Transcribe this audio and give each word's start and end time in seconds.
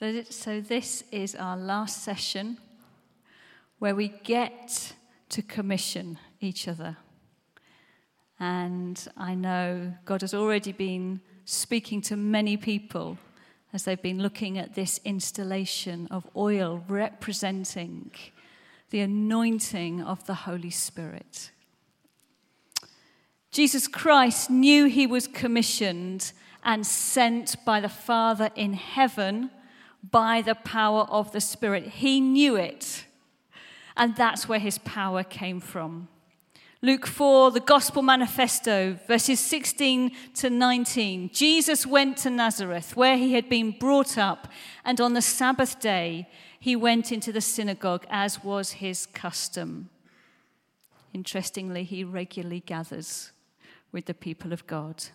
So, 0.00 0.60
this 0.60 1.02
is 1.10 1.34
our 1.34 1.56
last 1.56 2.04
session 2.04 2.58
where 3.80 3.96
we 3.96 4.06
get 4.22 4.92
to 5.30 5.42
commission 5.42 6.20
each 6.40 6.68
other. 6.68 6.96
And 8.38 9.04
I 9.16 9.34
know 9.34 9.94
God 10.04 10.20
has 10.20 10.34
already 10.34 10.70
been 10.70 11.20
speaking 11.46 12.00
to 12.02 12.16
many 12.16 12.56
people 12.56 13.18
as 13.72 13.82
they've 13.82 14.00
been 14.00 14.22
looking 14.22 14.56
at 14.56 14.76
this 14.76 15.00
installation 15.04 16.06
of 16.12 16.28
oil 16.36 16.84
representing 16.86 18.12
the 18.90 19.00
anointing 19.00 20.00
of 20.00 20.24
the 20.26 20.34
Holy 20.34 20.70
Spirit. 20.70 21.50
Jesus 23.50 23.88
Christ 23.88 24.48
knew 24.48 24.84
he 24.84 25.08
was 25.08 25.26
commissioned 25.26 26.30
and 26.62 26.86
sent 26.86 27.56
by 27.64 27.80
the 27.80 27.88
Father 27.88 28.50
in 28.54 28.74
heaven 28.74 29.50
by 30.02 30.42
the 30.42 30.54
power 30.54 31.02
of 31.10 31.32
the 31.32 31.40
Spirit. 31.40 31.86
He 31.86 32.20
knew 32.20 32.56
it, 32.56 33.04
and 33.96 34.16
that's 34.16 34.48
where 34.48 34.58
his 34.58 34.78
power 34.78 35.22
came 35.22 35.60
from. 35.60 36.08
Luke 36.80 37.08
4, 37.08 37.50
the 37.50 37.58
Gospel 37.58 38.02
Manifesto, 38.02 38.96
verses 39.08 39.40
16 39.40 40.12
to 40.34 40.48
19. 40.48 41.30
Jesus 41.32 41.84
went 41.84 42.16
to 42.18 42.30
Nazareth, 42.30 42.94
where 42.96 43.16
he 43.16 43.34
had 43.34 43.48
been 43.48 43.72
brought 43.72 44.16
up, 44.16 44.46
and 44.84 45.00
on 45.00 45.14
the 45.14 45.22
Sabbath 45.22 45.80
day 45.80 46.28
he 46.60 46.76
went 46.76 47.10
into 47.10 47.32
the 47.32 47.40
synagogue, 47.40 48.06
as 48.08 48.44
was 48.44 48.72
his 48.72 49.06
custom. 49.06 49.90
Interestingly, 51.12 51.82
he 51.82 52.04
regularly 52.04 52.60
gathers 52.60 53.32
with 53.90 54.06
the 54.06 54.14
people 54.14 54.52
of 54.52 54.66
God. 54.68 55.06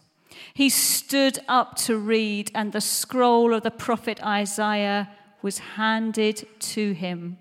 He 0.53 0.69
stood 0.69 1.39
up 1.47 1.75
to 1.77 1.97
read, 1.97 2.51
and 2.53 2.71
the 2.71 2.81
scroll 2.81 3.53
of 3.53 3.63
the 3.63 3.71
prophet 3.71 4.23
Isaiah 4.23 5.09
was 5.41 5.59
handed 5.59 6.47
to 6.59 6.93
him. 6.93 7.37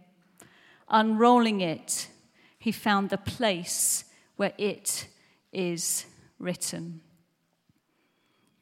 Unrolling 0.88 1.60
it, 1.60 2.08
he 2.58 2.72
found 2.72 3.10
the 3.10 3.18
place 3.18 4.04
where 4.36 4.52
it 4.58 5.08
is 5.52 6.06
written 6.38 7.00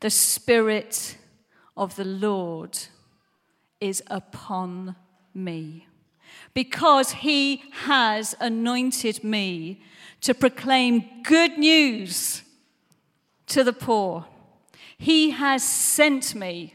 The 0.01 0.11
Spirit 0.11 1.17
of 1.77 1.97
the 1.97 2.05
Lord 2.05 2.79
is 3.81 4.03
upon 4.09 4.97
me, 5.35 5.87
because 6.55 7.13
he 7.13 7.63
has 7.85 8.35
anointed 8.41 9.25
me 9.25 9.83
to 10.21 10.35
proclaim 10.35 11.23
good 11.23 11.59
news 11.59 12.43
to 13.51 13.65
the 13.65 13.73
poor. 13.73 14.27
He 14.97 15.31
has 15.31 15.63
sent 15.63 16.35
me 16.35 16.75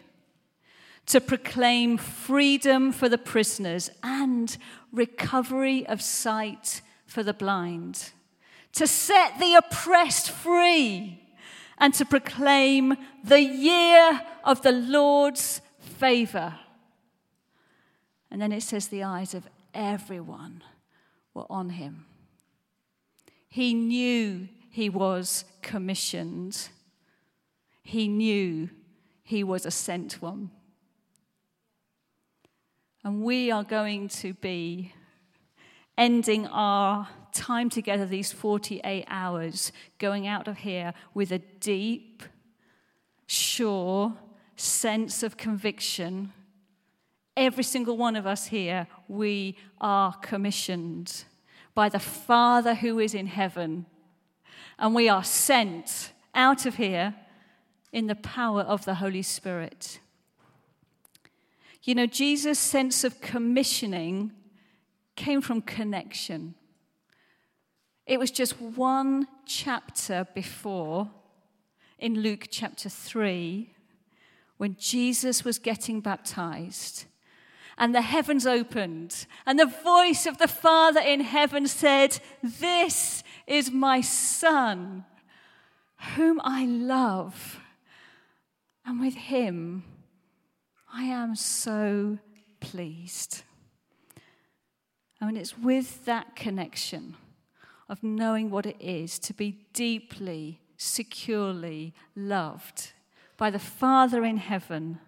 to 1.07 1.21
proclaim 1.21 1.97
freedom 1.97 2.91
for 2.91 3.09
the 3.09 3.17
prisoners 3.17 3.89
and 4.03 4.57
recovery 4.91 5.85
of 5.87 6.01
sight 6.01 6.81
for 7.05 7.23
the 7.23 7.33
blind, 7.33 8.11
to 8.73 8.87
set 8.87 9.39
the 9.39 9.53
oppressed 9.53 10.31
free, 10.31 11.21
and 11.77 11.93
to 11.93 12.05
proclaim 12.05 12.95
the 13.23 13.41
year 13.41 14.21
of 14.43 14.61
the 14.61 14.71
Lord's 14.71 15.61
favor. 15.79 16.55
And 18.31 18.41
then 18.41 18.51
it 18.51 18.63
says 18.63 18.87
the 18.87 19.03
eyes 19.03 19.33
of 19.33 19.47
everyone 19.73 20.63
were 21.33 21.45
on 21.49 21.69
him. 21.69 22.05
He 23.47 23.73
knew 23.73 24.47
he 24.75 24.89
was 24.89 25.45
commissioned, 25.61 26.67
he 27.81 28.09
knew 28.09 28.69
he 29.23 29.41
was 29.41 29.65
a 29.65 29.71
sent 29.71 30.21
one. 30.21 30.51
And 33.01 33.23
we 33.23 33.51
are 33.51 33.63
going 33.63 34.09
to 34.09 34.33
be 34.33 34.93
ending 35.97 36.45
our 36.47 37.07
time 37.31 37.69
together, 37.69 38.05
these 38.05 38.33
48 38.33 39.05
hours, 39.07 39.71
going 39.97 40.27
out 40.27 40.49
of 40.49 40.57
here 40.57 40.93
with 41.13 41.31
a 41.31 41.39
deep, 41.39 42.23
sure 43.27 44.13
sense 44.57 45.23
of 45.23 45.37
conviction. 45.37 46.33
Every 47.37 47.63
single 47.63 47.95
one 47.95 48.17
of 48.17 48.27
us 48.27 48.47
here, 48.47 48.87
we 49.07 49.55
are 49.79 50.11
commissioned 50.15 51.23
by 51.73 51.87
the 51.87 51.99
Father 51.99 52.73
who 52.73 52.99
is 52.99 53.13
in 53.13 53.27
heaven 53.27 53.85
and 54.77 54.93
we 54.93 55.09
are 55.09 55.23
sent 55.23 56.11
out 56.33 56.65
of 56.65 56.75
here 56.75 57.15
in 57.91 58.07
the 58.07 58.15
power 58.15 58.61
of 58.61 58.85
the 58.85 58.95
Holy 58.95 59.21
Spirit. 59.21 59.99
You 61.83 61.95
know, 61.95 62.05
Jesus' 62.05 62.59
sense 62.59 63.03
of 63.03 63.21
commissioning 63.21 64.31
came 65.15 65.41
from 65.41 65.61
connection. 65.61 66.55
It 68.05 68.19
was 68.19 68.31
just 68.31 68.59
one 68.59 69.27
chapter 69.45 70.27
before, 70.35 71.09
in 71.97 72.21
Luke 72.21 72.47
chapter 72.49 72.89
3, 72.89 73.71
when 74.57 74.75
Jesus 74.79 75.45
was 75.45 75.59
getting 75.59 76.01
baptized 76.01 77.05
and 77.77 77.93
the 77.93 78.01
heavens 78.01 78.47
opened, 78.47 79.25
and 79.45 79.59
the 79.59 79.65
voice 79.65 80.25
of 80.25 80.37
the 80.37 80.47
Father 80.47 81.01
in 81.01 81.19
heaven 81.19 81.67
said, 81.67 82.19
This 82.41 83.21
is 83.47 83.71
my 83.71 84.01
Son, 84.01 85.05
whom 86.15 86.41
I 86.43 86.65
love. 86.65 87.59
And 88.85 88.99
with 88.99 89.15
him, 89.15 89.83
I 90.93 91.03
am 91.03 91.35
so 91.35 92.19
pleased. 92.59 93.43
I 95.19 95.25
mean, 95.25 95.37
it's 95.37 95.57
with 95.57 96.05
that 96.05 96.35
connection 96.35 97.15
of 97.89 98.03
knowing 98.03 98.49
what 98.49 98.65
it 98.65 98.77
is 98.79 99.19
to 99.19 99.33
be 99.33 99.65
deeply, 99.73 100.59
securely 100.77 101.93
loved 102.15 102.93
by 103.37 103.49
the 103.49 103.59
Father 103.59 104.23
in 104.23 104.37
heaven 104.37 104.99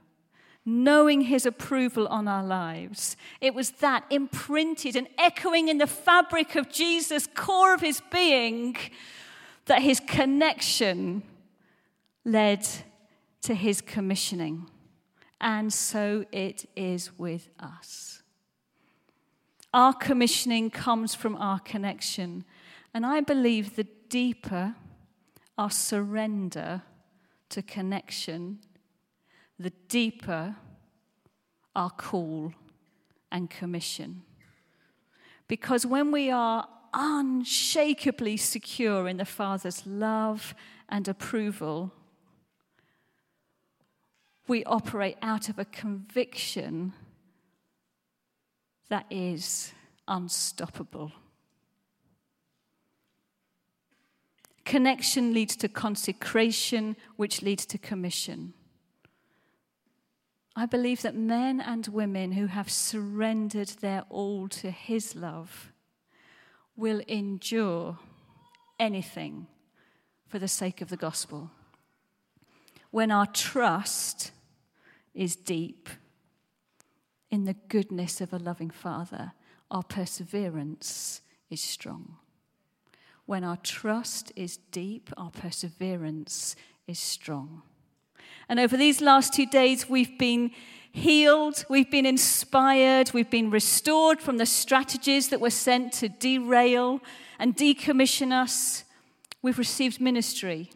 knowing 0.70 1.22
his 1.22 1.46
approval 1.46 2.08
on 2.10 2.28
our 2.28 2.44
lives. 2.44 3.16
It 3.40 3.54
was 3.54 3.72
that 3.72 4.04
imprinted 4.10 4.98
and 4.98 5.08
echoing 5.18 5.70
in 5.70 5.78
the 5.78 5.88
fabric 5.88 6.56
of 6.56 6.70
Jesus' 6.70 7.26
core 7.34 7.74
of 7.74 7.80
his 7.80 8.02
being 8.12 8.76
that 9.66 9.82
his 9.82 10.02
connection 10.02 11.24
led 12.26 12.68
to 13.44 13.56
his 13.56 13.80
commissioning. 13.80 14.70
And 15.40 15.72
so 15.72 16.26
it 16.34 16.70
is 16.76 17.18
with 17.18 17.48
us. 17.58 18.22
Our 19.74 19.94
commissioning 19.94 20.70
comes 20.70 21.16
from 21.16 21.38
our 21.38 21.60
connection. 21.60 22.44
And 22.94 23.06
I 23.06 23.22
believe 23.22 23.78
the 23.78 23.88
deeper 24.10 24.76
our 25.58 25.72
surrender 25.72 26.82
to 27.50 27.62
connection, 27.62 28.60
the 29.60 29.72
deeper 29.88 30.56
our 31.76 31.92
call 31.92 32.54
and 33.32 33.50
commission. 33.50 34.24
Because 35.48 35.86
when 35.86 36.12
we 36.12 36.32
are 36.32 36.68
unshakably 36.94 38.36
secure 38.38 39.08
in 39.08 39.18
the 39.18 39.26
Father's 39.26 39.86
love 39.86 40.56
and 40.90 41.08
approval, 41.08 41.94
we 44.48 44.64
operate 44.66 45.18
out 45.22 45.50
of 45.50 45.60
a 45.60 45.66
conviction 45.66 46.94
that 48.90 49.06
is 49.10 49.74
unstoppable. 50.08 51.12
Connection 54.66 55.34
leads 55.34 55.56
to 55.58 55.70
consecration, 55.70 56.96
which 57.18 57.42
leads 57.42 57.66
to 57.68 57.78
commission. 57.78 58.54
I 60.60 60.66
believe 60.66 61.04
that 61.04 61.14
men 61.14 61.62
and 61.62 61.86
women 61.86 62.32
who 62.32 62.48
have 62.48 62.72
surrendered 62.72 63.68
their 63.80 64.06
all 64.10 64.48
to 64.48 64.72
His 64.72 65.16
love 65.16 65.72
will 66.76 67.00
endure 67.08 68.00
anything 68.80 69.46
for 70.28 70.40
the 70.40 70.48
sake 70.48 70.82
of 70.82 70.90
the 70.90 70.98
gospel. 70.98 71.52
When 72.90 73.12
our 73.12 73.28
trust 73.28 74.32
is 75.14 75.36
deep 75.36 75.90
in 77.30 77.46
the 77.46 77.54
goodness 77.54 78.20
of 78.20 78.34
a 78.34 78.40
loving 78.40 78.72
Father, 78.72 79.34
our 79.70 79.84
perseverance 79.84 81.22
is 81.52 81.62
strong. 81.62 82.16
When 83.28 83.44
our 83.44 83.58
trust 83.58 84.32
is 84.36 84.58
deep, 84.58 85.12
our 85.18 85.30
perseverance 85.30 86.56
is 86.88 86.98
strong. 86.98 87.62
And 88.50 88.60
over 88.60 88.78
these 88.78 89.02
last 89.02 89.34
two 89.34 89.46
days, 89.46 89.90
we've 89.90 90.18
been 90.18 90.52
healed, 90.92 91.66
we've 91.70 91.92
been 91.92 92.06
inspired, 92.06 93.12
we've 93.14 93.30
been 93.30 93.52
restored 93.52 94.20
from 94.20 94.38
the 94.38 94.46
strategies 94.46 95.30
that 95.30 95.42
were 95.42 95.50
sent 95.50 95.94
to 95.94 96.10
derail 96.10 97.02
and 97.40 97.56
decommission 97.56 98.32
us. 98.32 98.84
We've 99.42 99.60
received 99.60 100.02
ministry. 100.02 100.72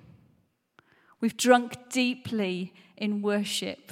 We've 1.19 1.37
drunk 1.37 1.89
deeply 1.89 2.73
in 2.97 3.21
worship. 3.21 3.91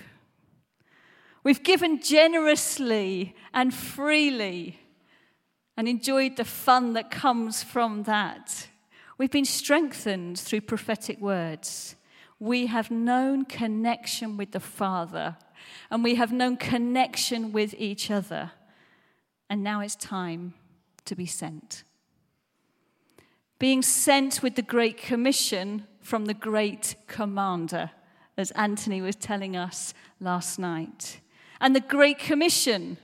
We've 1.43 1.63
given 1.63 2.01
generously 2.01 3.35
and 3.53 3.73
freely 3.73 4.79
and 5.77 5.87
enjoyed 5.87 6.35
the 6.35 6.45
fun 6.45 6.93
that 6.93 7.09
comes 7.09 7.63
from 7.63 8.03
that. 8.03 8.67
We've 9.17 9.31
been 9.31 9.45
strengthened 9.45 10.37
through 10.37 10.61
prophetic 10.61 11.19
words. 11.19 11.95
We 12.39 12.68
have 12.68 12.89
known 12.89 13.45
connection 13.45 14.38
with 14.38 14.51
the 14.51 14.59
Father 14.59 15.36
and 15.91 16.03
we 16.03 16.15
have 16.15 16.31
known 16.31 16.57
connection 16.57 17.51
with 17.51 17.75
each 17.77 18.09
other. 18.09 18.51
And 19.50 19.63
now 19.63 19.81
it's 19.81 19.95
time 19.95 20.53
to 21.06 21.15
be 21.15 21.25
sent. 21.25 21.83
Being 23.57 23.81
sent 23.81 24.41
with 24.41 24.56
the 24.56 24.62
Great 24.62 24.97
Commission 24.97 25.86
from 26.01 26.25
the 26.25 26.33
Great 26.33 26.95
Commander, 27.07 27.91
as 28.38 28.51
Anthony 28.51 29.01
was 29.01 29.18
telling 29.18 29.57
us 29.57 29.94
last 30.21 30.59
night. 30.59 31.19
And 31.59 31.75
the 31.75 31.81
Great 31.81 32.19
Commission 32.19 32.97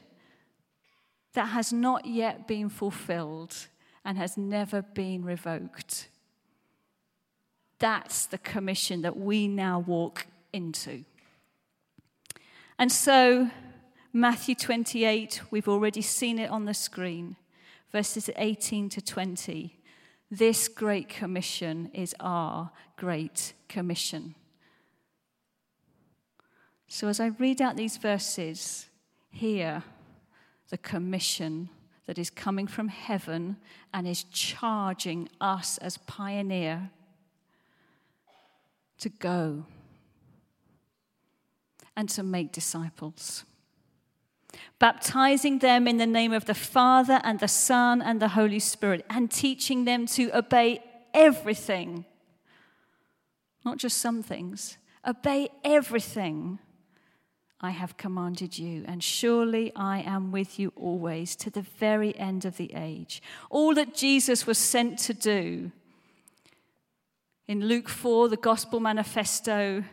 that 1.33 1.47
has 1.47 1.73
not 1.73 2.05
yet 2.05 2.47
been 2.47 2.69
fulfilled 2.69 3.67
and 4.05 4.17
has 4.17 4.37
never 4.37 4.81
been 4.81 5.25
revoked. 5.25 6.07
That's 7.79 8.25
the 8.25 8.37
commission 8.37 9.01
that 9.01 9.17
we 9.17 9.47
now 9.47 9.79
walk 9.79 10.27
into. 10.53 11.03
And 12.79 12.91
so, 12.91 13.49
Matthew 14.13 14.55
28, 14.55 15.41
we've 15.51 15.67
already 15.67 16.01
seen 16.01 16.39
it 16.39 16.49
on 16.49 16.65
the 16.65 16.73
screen, 16.73 17.35
verses 17.91 18.29
18 18.37 18.89
to 18.89 19.01
20. 19.01 19.77
This 20.31 20.67
great 20.67 21.09
commission 21.09 21.89
is 21.93 22.15
our 22.19 22.71
great 22.97 23.53
commission. 23.67 24.35
So, 26.87 27.07
as 27.07 27.19
I 27.19 27.27
read 27.27 27.61
out 27.61 27.77
these 27.77 27.97
verses, 27.97 28.87
hear 29.29 29.83
the 30.69 30.77
commission 30.77 31.69
that 32.05 32.17
is 32.17 32.29
coming 32.29 32.67
from 32.67 32.87
heaven 32.87 33.57
and 33.93 34.07
is 34.07 34.23
charging 34.25 35.29
us 35.41 35.77
as 35.79 35.97
pioneer 35.97 36.89
to 38.99 39.09
go 39.09 39.65
and 41.95 42.09
to 42.09 42.23
make 42.23 42.51
disciples, 42.51 43.45
baptizing 44.79 45.59
them 45.59 45.87
in 45.87 45.97
the 45.97 46.05
name 46.05 46.33
of 46.33 46.45
the 46.45 46.53
Father 46.53 47.21
and 47.23 47.39
the 47.39 47.47
Son 47.47 48.01
and 48.01 48.21
the 48.21 48.29
Holy 48.29 48.59
Spirit, 48.59 49.05
and 49.09 49.31
teaching 49.31 49.85
them 49.85 50.05
to 50.07 50.35
obey 50.37 50.83
everything, 51.13 52.05
not 53.63 53.77
just 53.77 53.97
some 53.97 54.21
things, 54.21 54.77
obey 55.05 55.49
everything 55.63 56.59
I 57.61 57.71
have 57.71 57.97
commanded 57.97 58.59
you, 58.59 58.83
and 58.87 59.01
surely 59.01 59.71
I 59.75 59.99
am 60.01 60.31
with 60.31 60.59
you 60.59 60.73
always 60.75 61.35
to 61.37 61.49
the 61.49 61.61
very 61.61 62.15
end 62.17 62.43
of 62.43 62.57
the 62.57 62.73
age. 62.75 63.23
All 63.49 63.73
that 63.75 63.95
Jesus 63.95 64.45
was 64.45 64.57
sent 64.57 64.99
to 64.99 65.13
do. 65.13 65.71
In 67.47 67.67
Luke 67.67 67.89
4, 67.89 68.29
the 68.29 68.37
Gospel 68.37 68.79
Manifesto, 68.79 69.83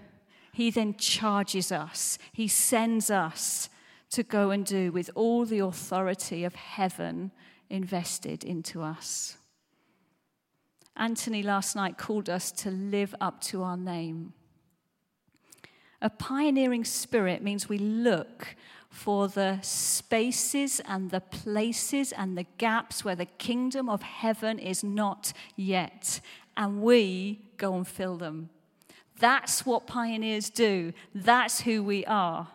he 0.53 0.71
then 0.71 0.95
charges 0.95 1.71
us, 1.71 2.19
he 2.33 2.49
sends 2.49 3.11
us 3.11 3.69
to 4.11 4.23
go 4.23 4.51
and 4.51 4.65
do 4.65 4.93
with 4.93 5.11
all 5.15 5.45
the 5.45 5.61
authority 5.61 6.45
of 6.45 6.55
heaven 6.55 7.31
invested 7.71 8.45
into 8.45 8.83
us. 8.83 9.37
Anthony 10.97 11.43
last 11.43 11.75
night 11.75 11.97
called 11.97 12.29
us 12.29 12.53
to 12.53 12.71
live 12.71 13.15
up 13.21 13.41
to 13.43 13.63
our 13.63 13.79
name. 13.79 14.35
A 16.03 16.11
pioneering 16.11 16.85
spirit 16.85 17.43
means 17.43 17.69
we 17.69 17.79
look 17.79 18.57
for 18.91 19.29
the 19.29 19.59
spaces 19.63 20.81
and 20.87 21.11
the 21.11 21.21
places 21.21 22.13
and 22.13 22.37
the 22.37 22.47
gaps 22.59 23.03
where 23.03 23.17
the 23.17 23.25
kingdom 23.25 23.89
of 23.89 24.03
heaven 24.03 24.59
is 24.59 24.85
not 24.85 25.33
yet, 25.57 26.21
and 26.57 26.83
we 26.83 27.41
go 27.57 27.75
and 27.75 27.87
fill 27.87 28.17
them. 28.17 28.51
That's 29.19 29.65
what 29.65 29.87
pioneers 29.87 30.51
do, 30.51 30.93
that's 31.15 31.61
who 31.61 31.83
we 31.83 32.05
are. 32.07 32.49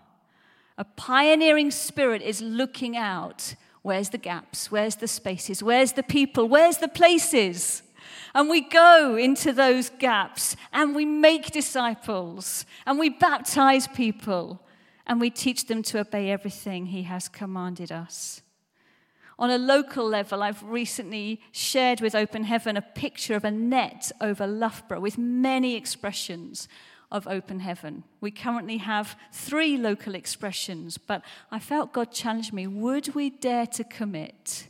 A 0.78 0.84
pioneering 0.84 1.72
spirit 1.72 2.22
is 2.22 2.42
looking 2.42 2.96
out. 2.96 3.56
Where's 3.82 4.10
the 4.10 4.18
gaps? 4.18 4.70
Where's 4.70 4.98
the 4.98 5.08
spaces? 5.08 5.64
Where's 5.64 5.94
the 5.94 6.04
people? 6.04 6.48
Where's 6.48 6.78
the 6.78 6.88
places? 6.88 7.84
And 8.36 8.50
we 8.50 8.62
go 8.62 9.16
into 9.16 9.54
those 9.54 9.90
gaps 9.90 10.56
and 10.72 10.94
we 10.94 11.06
make 11.06 11.52
disciples 11.52 12.66
and 12.86 13.00
we 13.00 13.10
baptize 13.10 13.88
people 13.88 14.62
and 15.08 15.20
we 15.20 15.30
teach 15.30 15.68
them 15.68 15.82
to 15.84 16.00
obey 16.00 16.30
everything 16.30 16.88
He 16.88 17.04
has 17.04 17.28
commanded 17.28 17.92
us. 17.92 18.42
On 19.40 19.52
a 19.52 19.58
local 19.58 20.08
level, 20.08 20.42
I've 20.42 20.64
recently 20.64 21.40
shared 21.52 22.02
with 22.02 22.16
Open 22.16 22.44
Heaven 22.44 22.76
a 22.76 22.82
picture 22.82 23.36
of 23.36 23.46
a 23.46 23.52
net 23.52 24.12
over 24.20 24.48
Loughborough 24.48 25.00
with 25.00 25.18
many 25.18 25.76
expressions 25.76 26.68
of 27.12 27.28
open 27.28 27.60
heaven. 27.60 28.04
We 28.20 28.32
currently 28.32 28.78
have 28.78 29.16
three 29.32 29.78
local 29.78 30.16
expressions, 30.16 30.98
but 30.98 31.22
I 31.52 31.60
felt 31.60 31.94
God 31.94 32.12
challenged 32.12 32.52
me 32.52 32.68
would 32.68 33.14
we 33.16 33.30
dare 33.30 33.68
to 33.68 33.84
commit 33.84 34.70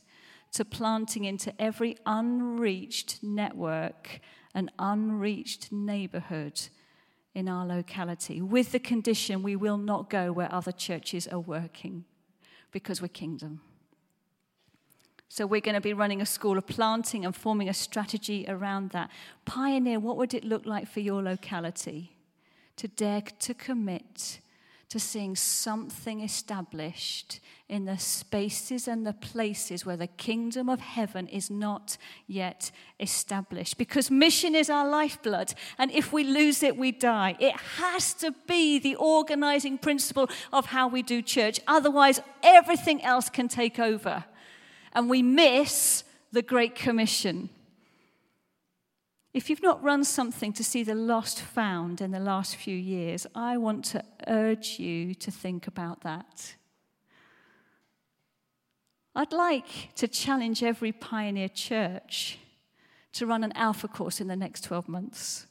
to 0.52 0.66
planting 0.66 1.26
into 1.26 1.60
every 1.62 1.98
unreached 2.06 3.24
network 3.24 4.20
and 4.54 4.72
unreached 4.80 5.72
neighborhood 5.72 6.60
in 7.34 7.48
our 7.48 7.66
locality, 7.66 8.42
with 8.42 8.72
the 8.72 8.80
condition 8.80 9.44
we 9.44 9.56
will 9.56 9.78
not 9.78 10.10
go 10.10 10.32
where 10.32 10.52
other 10.54 10.72
churches 10.72 11.28
are 11.28 11.40
working 11.40 12.04
because 12.72 13.02
we're 13.02 13.08
kingdom. 13.08 13.62
So, 15.30 15.46
we're 15.46 15.62
going 15.62 15.76
to 15.76 15.82
be 15.82 15.94
running 15.94 16.22
a 16.22 16.26
school 16.26 16.58
of 16.58 16.68
planting 16.68 17.26
and 17.26 17.36
forming 17.36 17.70
a 17.70 17.74
strategy 17.74 18.46
around 18.48 18.92
that. 18.92 19.10
Pioneer, 19.46 20.00
what 20.00 20.18
would 20.18 20.34
it 20.34 20.44
look 20.44 20.66
like 20.66 20.88
for 20.88 21.02
your 21.02 21.22
locality? 21.22 22.16
To 22.78 22.88
dare 22.88 23.22
to 23.40 23.54
commit 23.54 24.40
to 24.90 25.00
seeing 25.00 25.36
something 25.36 26.22
established 26.22 27.42
in 27.68 27.84
the 27.84 27.98
spaces 27.98 28.88
and 28.88 29.06
the 29.06 29.12
places 29.12 29.86
where 29.86 29.98
the 29.98 30.08
kingdom 30.08 30.70
of 30.70 30.80
heaven 30.80 31.28
is 31.28 31.52
not 31.52 31.98
yet 32.26 32.72
established. 32.98 33.78
Because 33.78 34.10
mission 34.10 34.56
is 34.56 34.70
our 34.70 34.88
lifeblood, 34.88 35.54
and 35.78 35.92
if 35.92 36.14
we 36.14 36.24
lose 36.24 36.64
it, 36.64 36.78
we 36.78 36.94
die. 36.94 37.36
It 37.40 37.56
has 37.78 38.14
to 38.16 38.34
be 38.48 38.80
the 38.80 38.96
organizing 38.96 39.78
principle 39.78 40.30
of 40.54 40.68
how 40.68 40.88
we 40.88 41.02
do 41.02 41.22
church. 41.22 41.60
Otherwise, 41.68 42.22
everything 42.42 43.04
else 43.04 43.30
can 43.30 43.50
take 43.50 43.80
over, 43.80 44.24
and 44.94 45.10
we 45.10 45.22
miss 45.22 46.04
the 46.32 46.42
Great 46.42 46.76
Commission. 46.76 47.50
If 49.34 49.50
you've 49.50 49.62
not 49.62 49.84
run 49.84 50.04
something 50.04 50.54
to 50.54 50.64
see 50.64 50.84
the 50.84 50.96
lost 50.96 51.42
found 51.42 52.02
in 52.02 52.12
the 52.12 52.20
last 52.20 52.56
few 52.56 52.76
years, 52.76 53.28
I 53.36 53.58
want 53.58 53.86
to 53.86 54.04
urge 54.28 54.80
you 54.80 55.14
to 55.16 55.30
think 55.30 55.68
about 55.68 56.02
that. 56.02 56.56
I'd 59.16 59.34
like 59.34 59.94
to 59.96 60.08
challenge 60.08 60.64
every 60.64 60.92
pioneer 60.92 61.50
church 61.50 62.38
to 63.14 63.26
run 63.26 63.44
an 63.44 63.52
alpha 63.54 63.88
course 63.88 64.22
in 64.22 64.28
the 64.28 64.36
next 64.36 64.64
12 64.64 64.88
months. 64.88 65.48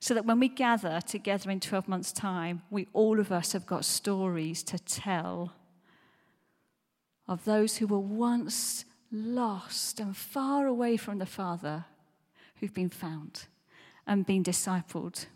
So 0.00 0.12
that 0.12 0.26
when 0.26 0.38
we 0.38 0.48
gather 0.48 1.00
together 1.00 1.50
in 1.50 1.60
12 1.60 1.88
months' 1.88 2.12
time, 2.12 2.60
we 2.70 2.86
all 2.92 3.20
of 3.20 3.32
us 3.32 3.52
have 3.52 3.64
got 3.64 3.86
stories 3.86 4.62
to 4.64 4.78
tell 4.78 5.54
of 7.26 7.44
those 7.44 7.76
who 7.76 7.86
were 7.86 7.98
once 7.98 8.84
lost 9.10 10.00
and 10.00 10.16
far 10.16 10.66
away 10.66 10.96
from 10.96 11.18
the 11.18 11.26
Father 11.26 11.84
who've 12.56 12.74
been 12.74 12.90
found 12.90 13.46
and 14.06 14.26
been 14.26 14.42
discipled. 14.42 15.26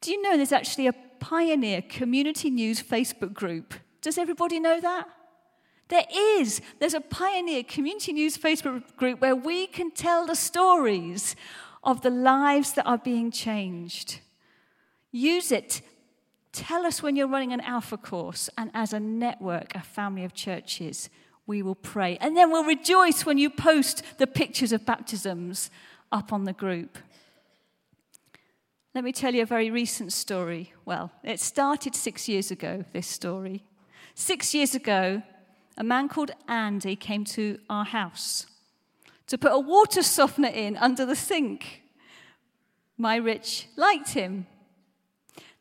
Do 0.00 0.10
you 0.10 0.22
know 0.22 0.36
there's 0.36 0.52
actually 0.52 0.86
a 0.86 0.94
pioneer 1.20 1.82
community 1.82 2.50
news 2.50 2.82
Facebook 2.82 3.34
group? 3.34 3.74
Does 4.00 4.18
everybody 4.18 4.60
know 4.60 4.80
that? 4.80 5.08
There 5.88 6.04
is. 6.12 6.60
There's 6.78 6.94
a 6.94 7.00
pioneer 7.00 7.64
community 7.64 8.12
news 8.12 8.36
Facebook 8.36 8.96
group 8.96 9.20
where 9.20 9.36
we 9.36 9.66
can 9.66 9.90
tell 9.90 10.26
the 10.26 10.36
stories 10.36 11.34
of 11.82 12.02
the 12.02 12.10
lives 12.10 12.74
that 12.74 12.86
are 12.86 12.98
being 12.98 13.30
changed. 13.30 14.20
Use 15.10 15.50
it. 15.50 15.80
Tell 16.52 16.86
us 16.86 17.02
when 17.02 17.16
you're 17.16 17.28
running 17.28 17.52
an 17.52 17.60
alpha 17.60 17.96
course, 17.96 18.48
and 18.56 18.70
as 18.74 18.92
a 18.92 19.00
network, 19.00 19.74
a 19.74 19.80
family 19.80 20.24
of 20.24 20.34
churches, 20.34 21.10
we 21.46 21.62
will 21.62 21.74
pray. 21.74 22.18
And 22.20 22.36
then 22.36 22.50
we'll 22.50 22.64
rejoice 22.64 23.24
when 23.24 23.38
you 23.38 23.50
post 23.50 24.02
the 24.18 24.26
pictures 24.26 24.72
of 24.72 24.86
baptisms 24.86 25.70
up 26.10 26.32
on 26.32 26.44
the 26.44 26.52
group. 26.52 26.98
Let 28.94 29.04
me 29.04 29.12
tell 29.12 29.34
you 29.34 29.42
a 29.42 29.46
very 29.46 29.70
recent 29.70 30.12
story. 30.12 30.72
Well, 30.84 31.12
it 31.22 31.40
started 31.40 31.94
six 31.94 32.28
years 32.28 32.50
ago, 32.50 32.84
this 32.92 33.06
story. 33.06 33.64
Six 34.14 34.54
years 34.54 34.74
ago, 34.74 35.22
a 35.76 35.84
man 35.84 36.08
called 36.08 36.32
Andy 36.48 36.96
came 36.96 37.24
to 37.26 37.58
our 37.70 37.84
house 37.84 38.46
to 39.28 39.38
put 39.38 39.52
a 39.52 39.58
water 39.58 40.02
softener 40.02 40.48
in 40.48 40.76
under 40.78 41.06
the 41.06 41.14
sink. 41.14 41.82
My 42.96 43.16
Rich 43.16 43.68
liked 43.76 44.10
him. 44.10 44.46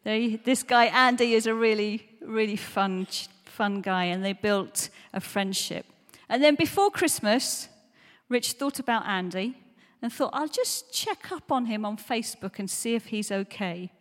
This 0.08 0.64
guy, 0.64 0.86
Andy, 0.86 1.34
is 1.34 1.48
a 1.48 1.54
really 1.54 2.08
really 2.28 2.56
fun, 2.56 3.08
fun 3.46 3.82
guy, 3.82 4.06
and 4.06 4.24
they 4.24 4.34
built 4.34 4.90
a 5.14 5.20
friendship. 5.20 5.86
And 6.30 6.44
then 6.44 6.56
before 6.56 6.92
Christmas, 6.92 7.70
Rich 8.30 8.54
thought 8.54 8.80
about 8.80 9.06
Andy 9.06 9.58
and 10.02 10.12
thought, 10.12 10.32
I'll 10.34 10.48
just 10.48 10.94
check 10.94 11.32
up 11.32 11.52
on 11.52 11.66
him 11.66 11.86
on 11.86 11.98
Facebook 11.98 12.60
and 12.60 12.70
see 12.70 12.94
if 12.96 13.08
he's 13.08 13.32
okay. 13.32 13.92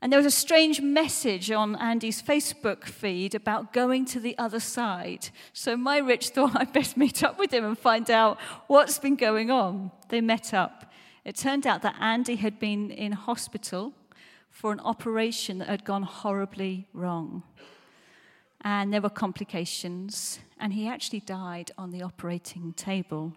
And 0.00 0.12
there 0.12 0.18
was 0.18 0.26
a 0.26 0.30
strange 0.30 0.80
message 0.80 1.50
on 1.50 1.76
Andy's 1.76 2.20
Facebook 2.20 2.84
feed 2.84 3.34
about 3.34 3.72
going 3.72 4.04
to 4.06 4.20
the 4.20 4.36
other 4.36 4.60
side. 4.60 5.30
So 5.52 5.76
my 5.76 5.98
Rich 5.98 6.30
thought 6.30 6.56
I'd 6.56 6.72
best 6.72 6.96
meet 6.96 7.22
up 7.22 7.38
with 7.38 7.52
him 7.52 7.64
and 7.64 7.78
find 7.78 8.10
out 8.10 8.38
what's 8.66 8.98
been 8.98 9.16
going 9.16 9.50
on. 9.50 9.90
They 10.08 10.20
met 10.20 10.52
up. 10.52 10.92
It 11.24 11.36
turned 11.36 11.66
out 11.66 11.82
that 11.82 11.96
Andy 12.00 12.36
had 12.36 12.58
been 12.58 12.90
in 12.90 13.12
hospital 13.12 13.94
for 14.54 14.70
an 14.70 14.78
operation 14.80 15.58
that 15.58 15.68
had 15.68 15.84
gone 15.84 16.04
horribly 16.04 16.86
wrong. 16.92 17.42
And 18.60 18.94
there 18.94 19.00
were 19.00 19.10
complications, 19.10 20.38
and 20.60 20.72
he 20.72 20.86
actually 20.86 21.20
died 21.20 21.72
on 21.76 21.90
the 21.90 22.02
operating 22.02 22.72
table. 22.72 23.32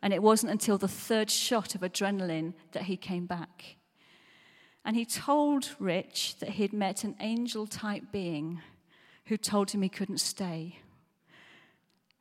And 0.00 0.14
it 0.14 0.22
wasn't 0.22 0.52
until 0.52 0.78
the 0.78 0.88
third 0.88 1.30
shot 1.30 1.74
of 1.74 1.82
adrenaline 1.82 2.54
that 2.72 2.84
he 2.84 2.96
came 2.96 3.26
back. 3.26 3.76
And 4.86 4.96
he 4.96 5.04
told 5.04 5.76
Rich 5.78 6.38
that 6.38 6.48
he'd 6.50 6.72
met 6.72 7.04
an 7.04 7.14
angel 7.20 7.66
type 7.66 8.04
being 8.10 8.62
who 9.26 9.36
told 9.36 9.70
him 9.70 9.82
he 9.82 9.90
couldn't 9.90 10.18
stay. 10.18 10.78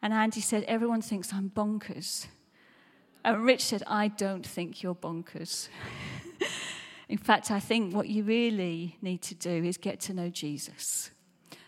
And 0.01 0.12
Andy 0.12 0.41
said, 0.41 0.65
Everyone 0.65 1.01
thinks 1.01 1.31
I'm 1.33 1.50
bonkers. 1.50 2.27
And 3.23 3.45
Rich 3.45 3.63
said, 3.63 3.83
I 3.88 4.09
don't 4.09 4.45
think 4.45 4.83
you're 4.83 4.95
bonkers. 4.95 5.69
In 7.10 7.17
fact, 7.17 7.51
I 7.51 7.60
think 7.60 7.93
what 7.93 8.10
you 8.10 8.24
really 8.24 8.98
need 9.01 9.22
to 9.24 9.36
do 9.36 9.50
is 9.50 9.77
get 9.77 10.00
to 10.01 10.13
know 10.13 10.29
Jesus 10.29 11.12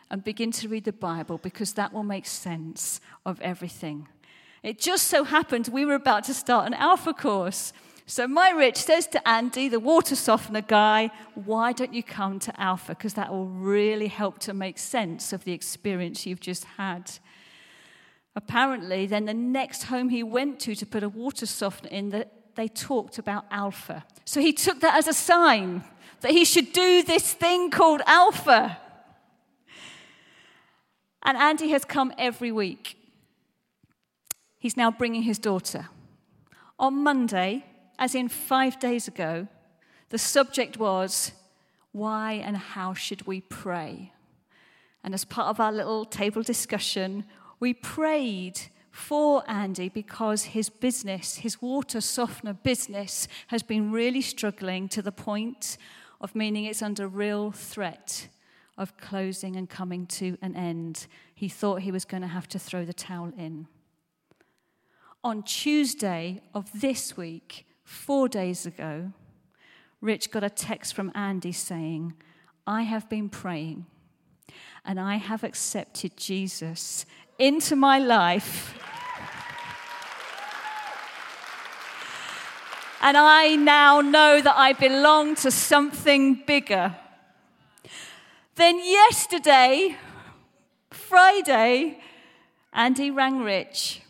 and 0.10 0.24
begin 0.24 0.51
to 0.54 0.70
read 0.70 0.86
the 0.86 0.94
Bible 0.94 1.38
because 1.38 1.74
that 1.74 1.92
will 1.92 2.04
make 2.04 2.25
sense 2.25 3.01
of 3.25 3.42
everything. 3.42 4.08
It 4.63 4.80
just 4.80 5.08
so 5.08 5.24
happened 5.24 5.68
we 5.68 5.86
were 5.86 5.96
about 5.96 6.24
to 6.25 6.34
start 6.34 6.68
an 6.68 6.74
alpha 6.74 7.13
course. 7.13 7.74
So 8.08 8.27
my 8.27 8.51
Rich 8.51 8.77
says 8.77 9.08
to 9.08 9.27
Andy, 9.27 9.68
the 9.68 9.80
water 9.80 10.15
softener 10.15 10.62
guy, 10.62 11.10
why 11.34 11.74
don't 11.74 11.94
you 11.94 12.04
come 12.04 12.38
to 12.39 12.62
Alpha? 12.62 12.94
Because 12.94 13.15
that 13.15 13.32
will 13.32 13.48
really 13.48 14.08
help 14.08 14.38
to 14.39 14.54
make 14.54 14.77
sense 14.77 15.34
of 15.34 15.44
the 15.44 15.54
experience 15.54 16.25
you've 16.25 16.39
just 16.39 16.65
had. 16.65 17.12
Apparently, 18.36 19.08
then 19.08 19.25
the 19.25 19.34
next 19.34 19.84
home 19.84 20.10
he 20.10 20.22
went 20.22 20.60
to 20.62 20.75
to 20.75 20.86
put 20.86 21.01
a 21.01 21.10
water 21.10 21.48
softener 21.48 21.89
in, 21.89 22.10
that 22.12 22.32
they 22.56 22.68
talked 22.68 23.18
about 23.18 23.46
Alpha. 23.52 24.06
So 24.26 24.40
he 24.42 24.54
took 24.54 24.82
that 24.82 24.96
as 24.96 25.08
a 25.08 25.14
sign 25.14 25.84
that 26.22 26.32
he 26.32 26.46
should 26.46 26.74
do 26.74 27.04
this 27.04 27.34
thing 27.34 27.70
called 27.70 28.02
Alpha. 28.06 28.78
And 31.24 31.38
Andy 31.38 31.70
has 31.70 31.86
come 31.86 32.14
every 32.18 32.52
week. 32.52 32.98
He's 34.58 34.78
now 34.78 34.92
bringing 34.92 35.24
his 35.24 35.40
daughter. 35.40 35.90
On 36.80 36.94
Monday, 36.94 37.66
as 38.00 38.16
in 38.16 38.30
five 38.30 38.80
days 38.80 39.08
ago, 39.08 39.48
the 40.10 40.18
subject 40.18 40.78
was 40.78 41.32
why 41.92 42.34
and 42.34 42.58
how 42.58 42.94
should 42.94 43.26
we 43.26 43.42
pray? 43.42 44.12
And 45.04 45.14
as 45.14 45.24
part 45.24 45.48
of 45.48 45.60
our 45.60 45.72
little 45.72 46.04
table 46.04 46.44
discussion, 46.44 47.26
we 47.60 47.74
prayed 47.74 48.60
for 48.96 49.44
Andy 49.50 49.90
because 49.90 50.44
his 50.44 50.70
business, 50.70 51.38
his 51.38 51.62
water 51.62 52.02
softener 52.02 52.54
business, 52.54 53.28
has 53.48 53.64
been 53.64 53.92
really 53.92 54.22
struggling 54.22 54.88
to 54.90 55.02
the 55.02 55.12
point 55.12 55.78
of 56.22 56.36
meaning 56.36 56.66
it's 56.66 56.82
under 56.82 57.08
real 57.08 57.52
threat 57.52 58.28
of 58.78 58.98
closing 58.98 59.56
and 59.56 59.70
coming 59.70 60.06
to 60.06 60.38
an 60.42 60.56
end. 60.56 61.08
He 61.34 61.50
thought 61.50 61.82
he 61.82 61.92
was 61.92 62.06
going 62.06 62.22
to 62.22 62.28
have 62.28 62.48
to 62.50 62.60
throw 62.60 62.86
the 62.86 62.94
towel 62.94 63.32
in 63.38 63.68
on 65.25 65.42
Tuesday 65.42 66.40
of 66.54 66.70
this 66.80 67.18
week, 67.18 67.66
four 67.84 68.30
days 68.30 68.68
ago, 68.68 69.12
Rich 70.00 70.30
got 70.30 70.44
a 70.44 70.52
text 70.52 70.94
from 70.94 71.12
Andy 71.16 71.52
saying, 71.52 72.14
I 72.68 72.84
have 72.84 73.10
been 73.10 73.30
praying 73.30 73.88
and 74.86 75.00
I 75.00 75.16
have 75.16 75.44
accepted 75.44 76.16
Jesus 76.16 77.08
into 77.38 77.75
my 77.75 78.00
life. 78.00 78.75
and 83.06 83.15
I 83.18 83.56
now 83.56 84.01
know 84.01 84.42
that 84.42 84.56
I 84.58 84.74
belong 84.74 85.36
to 85.36 85.51
something 85.51 86.42
bigger. 86.48 86.96
Then, 88.56 88.80
yesterday, 88.84 89.96
Friday, 90.89 92.00
Andy 92.74 93.12
rang 93.12 93.44
Rich 93.44 94.01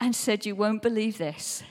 and 0.00 0.16
said, 0.16 0.46
You 0.46 0.54
won't 0.54 0.80
believe 0.80 1.18
this. 1.18 1.62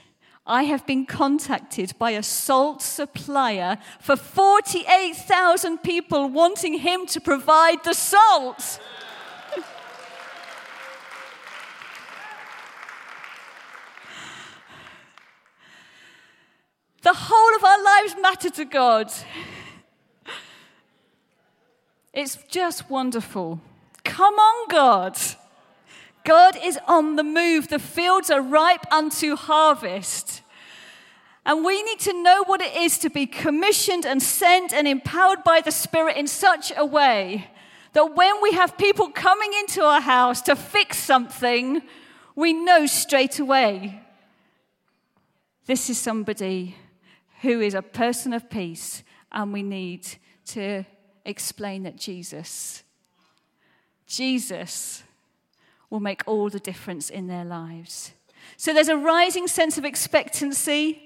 I 0.46 0.62
have 0.62 0.86
been 0.86 1.06
contacted 1.06 1.98
by 1.98 2.12
a 2.12 2.22
salt 2.22 2.82
supplier 2.82 3.78
for 4.00 4.14
48,000 4.14 5.78
people 5.78 6.28
wanting 6.28 6.78
him 6.78 7.04
to 7.06 7.20
provide 7.20 7.82
the 7.82 7.94
salt. 7.94 8.78
The 17.02 17.14
whole 17.14 17.56
of 17.56 17.64
our 17.64 17.82
lives 17.82 18.16
matter 18.20 18.50
to 18.50 18.64
God. 18.64 19.12
It's 22.12 22.36
just 22.48 22.90
wonderful. 22.90 23.60
Come 24.04 24.34
on, 24.34 24.68
God. 24.68 25.16
God 26.24 26.56
is 26.62 26.78
on 26.86 27.16
the 27.16 27.24
move. 27.24 27.68
The 27.68 27.78
fields 27.78 28.30
are 28.30 28.42
ripe 28.42 28.84
unto 28.92 29.36
harvest. 29.36 30.42
And 31.46 31.64
we 31.64 31.82
need 31.82 32.00
to 32.00 32.22
know 32.22 32.44
what 32.44 32.60
it 32.60 32.76
is 32.76 32.98
to 32.98 33.10
be 33.10 33.26
commissioned 33.26 34.04
and 34.04 34.22
sent 34.22 34.74
and 34.74 34.86
empowered 34.86 35.42
by 35.42 35.60
the 35.60 35.72
Spirit 35.72 36.16
in 36.16 36.26
such 36.26 36.72
a 36.76 36.84
way 36.84 37.50
that 37.92 38.14
when 38.14 38.42
we 38.42 38.52
have 38.52 38.76
people 38.76 39.08
coming 39.10 39.52
into 39.60 39.82
our 39.82 40.00
house 40.00 40.42
to 40.42 40.54
fix 40.54 40.98
something, 40.98 41.82
we 42.36 42.52
know 42.52 42.86
straight 42.86 43.38
away 43.38 44.00
this 45.70 45.88
is 45.88 45.98
somebody 45.98 46.74
who 47.42 47.60
is 47.60 47.74
a 47.74 47.82
person 47.82 48.32
of 48.32 48.50
peace, 48.50 49.02
and 49.32 49.52
we 49.52 49.62
need 49.62 50.06
to 50.46 50.84
explain 51.24 51.84
that 51.84 51.96
Jesus, 51.96 52.82
Jesus, 54.06 55.02
will 55.88 56.00
make 56.00 56.22
all 56.26 56.48
the 56.50 56.60
difference 56.60 57.10
in 57.10 57.26
their 57.26 57.44
lives. 57.44 58.12
So 58.56 58.72
there's 58.72 58.88
a 58.88 58.96
rising 58.96 59.46
sense 59.46 59.78
of 59.78 59.84
expectancy, 59.84 61.02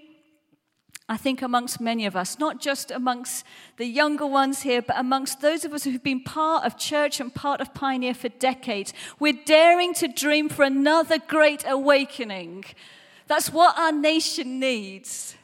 I 1.09 1.17
think, 1.17 1.43
amongst 1.43 1.81
many 1.81 2.07
of 2.07 2.17
us, 2.17 2.39
not 2.39 2.61
just 2.61 2.91
amongst 2.91 3.45
the 3.77 3.87
younger 3.87 4.27
ones 4.27 4.63
here, 4.63 4.83
but 4.83 4.99
amongst 4.99 5.41
those 5.41 5.65
of 5.65 5.73
us 5.73 5.85
who've 5.85 6.03
been 6.03 6.23
part 6.23 6.65
of 6.65 6.79
church 6.79 7.21
and 7.21 7.35
part 7.35 7.61
of 7.61 7.75
Pioneer 7.75 8.15
for 8.15 8.29
decades. 8.29 8.93
We're 9.19 9.39
daring 9.45 9.95
to 9.95 10.09
dream 10.09 10.49
for 10.49 10.65
another 10.65 11.19
great 11.19 11.65
awakening. 11.67 12.65
That's 13.27 13.53
what 13.53 13.79
our 13.79 13.93
nation 13.93 14.59
needs. 14.59 15.37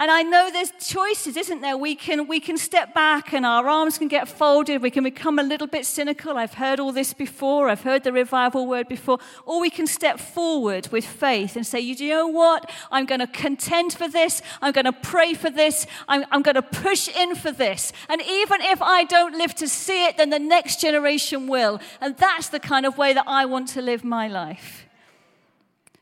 And 0.00 0.12
I 0.12 0.22
know 0.22 0.48
there's 0.52 0.70
choices, 0.78 1.36
isn't 1.36 1.60
there? 1.60 1.76
We 1.76 1.96
can, 1.96 2.28
we 2.28 2.38
can 2.38 2.56
step 2.56 2.94
back 2.94 3.32
and 3.32 3.44
our 3.44 3.68
arms 3.68 3.98
can 3.98 4.06
get 4.06 4.28
folded. 4.28 4.80
We 4.80 4.92
can 4.92 5.02
become 5.02 5.40
a 5.40 5.42
little 5.42 5.66
bit 5.66 5.84
cynical. 5.86 6.38
I've 6.38 6.54
heard 6.54 6.78
all 6.78 6.92
this 6.92 7.12
before. 7.12 7.68
I've 7.68 7.82
heard 7.82 8.04
the 8.04 8.12
revival 8.12 8.68
word 8.68 8.86
before. 8.86 9.18
Or 9.44 9.60
we 9.60 9.70
can 9.70 9.88
step 9.88 10.20
forward 10.20 10.86
with 10.92 11.04
faith 11.04 11.56
and 11.56 11.66
say, 11.66 11.80
you 11.80 12.08
know 12.10 12.28
what? 12.28 12.70
I'm 12.92 13.06
going 13.06 13.18
to 13.18 13.26
contend 13.26 13.92
for 13.92 14.06
this. 14.06 14.40
I'm 14.62 14.70
going 14.70 14.84
to 14.84 14.92
pray 14.92 15.34
for 15.34 15.50
this. 15.50 15.84
I'm, 16.06 16.24
I'm 16.30 16.42
going 16.42 16.54
to 16.54 16.62
push 16.62 17.08
in 17.08 17.34
for 17.34 17.50
this. 17.50 17.92
And 18.08 18.22
even 18.22 18.60
if 18.60 18.80
I 18.80 19.02
don't 19.02 19.36
live 19.36 19.56
to 19.56 19.66
see 19.66 20.06
it, 20.06 20.16
then 20.16 20.30
the 20.30 20.38
next 20.38 20.80
generation 20.80 21.48
will. 21.48 21.80
And 22.00 22.16
that's 22.16 22.50
the 22.50 22.60
kind 22.60 22.86
of 22.86 22.98
way 22.98 23.14
that 23.14 23.24
I 23.26 23.46
want 23.46 23.66
to 23.70 23.82
live 23.82 24.04
my 24.04 24.28
life. 24.28 24.86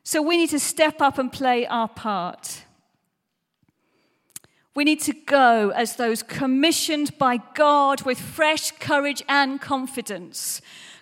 So 0.03 0.21
we 0.21 0.37
need 0.37 0.51
to 0.51 0.61
step 0.61 1.01
up 1.01 1.17
and 1.17 1.33
play 1.33 1.67
our 1.67 1.89
part. 1.89 2.66
We 4.77 4.85
need 4.85 5.01
to 5.05 5.15
go 5.15 5.71
as 5.71 5.97
those 5.97 6.23
commissioned 6.23 7.17
by 7.17 7.39
God 7.55 8.03
with 8.03 8.21
fresh 8.21 8.73
courage 8.73 9.23
and 9.27 9.59
confidence. 9.59 10.61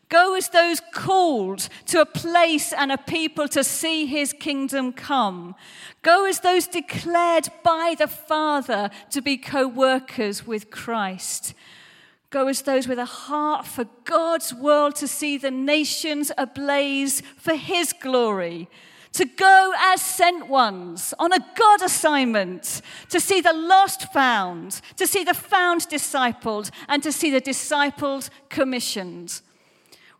Go 0.09 0.37
as 0.37 0.51
those 0.51 0.81
called 0.93 1.69
to 1.87 2.01
a 2.01 2.07
place 2.07 2.73
and 2.73 2.93
a 2.93 2.97
people 2.97 3.49
to 3.49 3.65
see 3.65 4.07
his 4.07 4.33
kingdom 4.33 4.93
come. 4.93 5.57
Go 6.03 6.25
as 6.25 6.39
those 6.39 6.69
declared 6.69 7.49
by 7.65 7.97
the 7.99 8.07
Father 8.07 8.91
to 9.11 9.21
be 9.21 9.37
co 9.37 9.67
workers 9.67 10.47
with 10.47 10.71
Christ. 10.71 11.53
Go 12.31 12.47
as 12.47 12.63
those 12.63 12.87
with 12.87 13.01
a 13.01 13.05
heart 13.05 13.67
for 13.67 13.89
God's 14.05 14.55
world 14.55 14.95
to 14.97 15.09
see 15.09 15.37
the 15.37 15.51
nations 15.51 16.31
ablaze 16.39 17.23
for 17.37 17.57
his 17.57 17.93
glory 17.93 18.69
to 19.15 19.25
go 19.25 19.73
as 19.79 20.03
sent 20.03 20.49
ones 20.49 21.15
on 21.19 21.33
a 21.33 21.39
God 21.57 21.83
assignment, 21.83 22.83
to 23.09 23.21
see 23.21 23.41
the 23.41 23.53
lost 23.53 24.13
found, 24.13 24.81
to 24.97 25.07
see 25.07 25.25
the 25.25 25.35
found 25.35 25.83
discipled, 25.83 26.71
and 26.89 27.03
to 27.03 27.13
see 27.13 27.31
the 27.31 27.41
discipled 27.41 28.29
commissioned. 28.49 29.41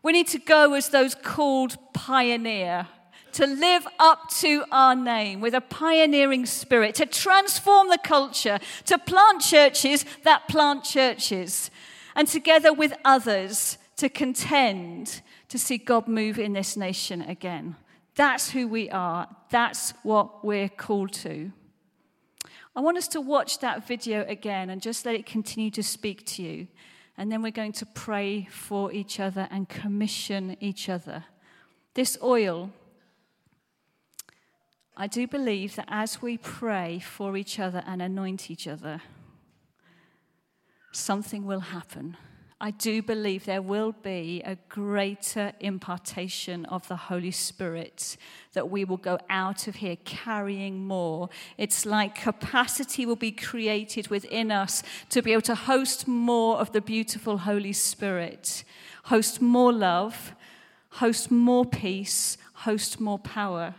We 0.01 0.13
need 0.13 0.27
to 0.29 0.39
go 0.39 0.73
as 0.73 0.89
those 0.89 1.13
called 1.13 1.77
pioneer, 1.93 2.87
to 3.33 3.45
live 3.45 3.85
up 3.99 4.29
to 4.29 4.63
our 4.71 4.95
name 4.95 5.41
with 5.41 5.53
a 5.53 5.61
pioneering 5.61 6.45
spirit, 6.45 6.95
to 6.95 7.05
transform 7.05 7.89
the 7.89 7.99
culture, 8.01 8.59
to 8.85 8.97
plant 8.97 9.41
churches 9.41 10.05
that 10.23 10.47
plant 10.47 10.85
churches, 10.85 11.69
and 12.15 12.29
together 12.29 12.71
with 12.71 12.93
others 13.03 13.77
to 13.97 14.07
contend 14.07 15.21
to 15.49 15.59
see 15.59 15.77
God 15.77 16.07
move 16.07 16.39
in 16.39 16.53
this 16.53 16.77
nation 16.77 17.21
again. 17.21 17.75
That's 18.15 18.51
who 18.51 18.67
we 18.67 18.89
are. 18.89 19.27
That's 19.49 19.91
what 20.03 20.43
we're 20.43 20.69
called 20.69 21.11
to. 21.13 21.51
I 22.75 22.81
want 22.81 22.97
us 22.97 23.07
to 23.09 23.21
watch 23.21 23.59
that 23.59 23.87
video 23.87 24.25
again 24.27 24.69
and 24.69 24.81
just 24.81 25.05
let 25.05 25.15
it 25.15 25.25
continue 25.25 25.71
to 25.71 25.83
speak 25.83 26.25
to 26.27 26.43
you. 26.43 26.67
And 27.17 27.31
then 27.31 27.41
we're 27.41 27.51
going 27.51 27.71
to 27.73 27.85
pray 27.85 28.47
for 28.51 28.91
each 28.91 29.19
other 29.19 29.47
and 29.49 29.69
commission 29.69 30.57
each 30.59 30.89
other. 30.89 31.25
This 31.93 32.17
oil, 32.21 32.71
I 34.97 35.07
do 35.07 35.25
believe 35.25 35.75
that 35.75 35.87
as 35.87 36.21
we 36.21 36.37
pray 36.37 36.99
for 36.99 37.37
each 37.37 37.59
other 37.59 37.83
and 37.85 38.01
anoint 38.01 38.51
each 38.51 38.67
other, 38.67 39.01
something 40.91 41.45
will 41.45 41.61
happen. 41.61 42.17
I 42.61 42.71
do 42.71 43.01
believe 43.01 43.45
there 43.45 43.61
will 43.61 43.91
be 43.91 44.41
a 44.45 44.55
greater 44.69 45.51
impartation 45.59 46.65
of 46.65 46.87
the 46.87 46.95
Holy 46.95 47.31
Spirit, 47.31 48.15
that 48.53 48.69
we 48.69 48.85
will 48.85 48.97
go 48.97 49.19
out 49.29 49.67
of 49.67 49.75
here 49.75 49.97
carrying 50.05 50.85
more. 50.85 51.29
It's 51.57 51.85
like 51.85 52.15
capacity 52.15 53.05
will 53.05 53.17
be 53.17 53.31
created 53.31 54.07
within 54.07 54.51
us 54.51 54.83
to 55.09 55.21
be 55.21 55.33
able 55.33 55.41
to 55.43 55.55
host 55.55 56.07
more 56.07 56.57
of 56.57 56.71
the 56.71 56.79
beautiful 56.79 57.39
Holy 57.39 57.73
Spirit, 57.73 58.63
host 59.03 59.41
more 59.41 59.73
love, 59.73 60.33
host 60.91 61.29
more 61.29 61.65
peace, 61.65 62.37
host 62.53 63.01
more 63.01 63.19
power. 63.19 63.75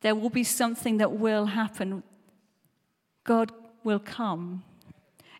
There 0.00 0.14
will 0.14 0.30
be 0.30 0.44
something 0.44 0.96
that 0.96 1.12
will 1.12 1.46
happen. 1.46 2.02
God 3.24 3.52
will 3.82 3.98
come 3.98 4.64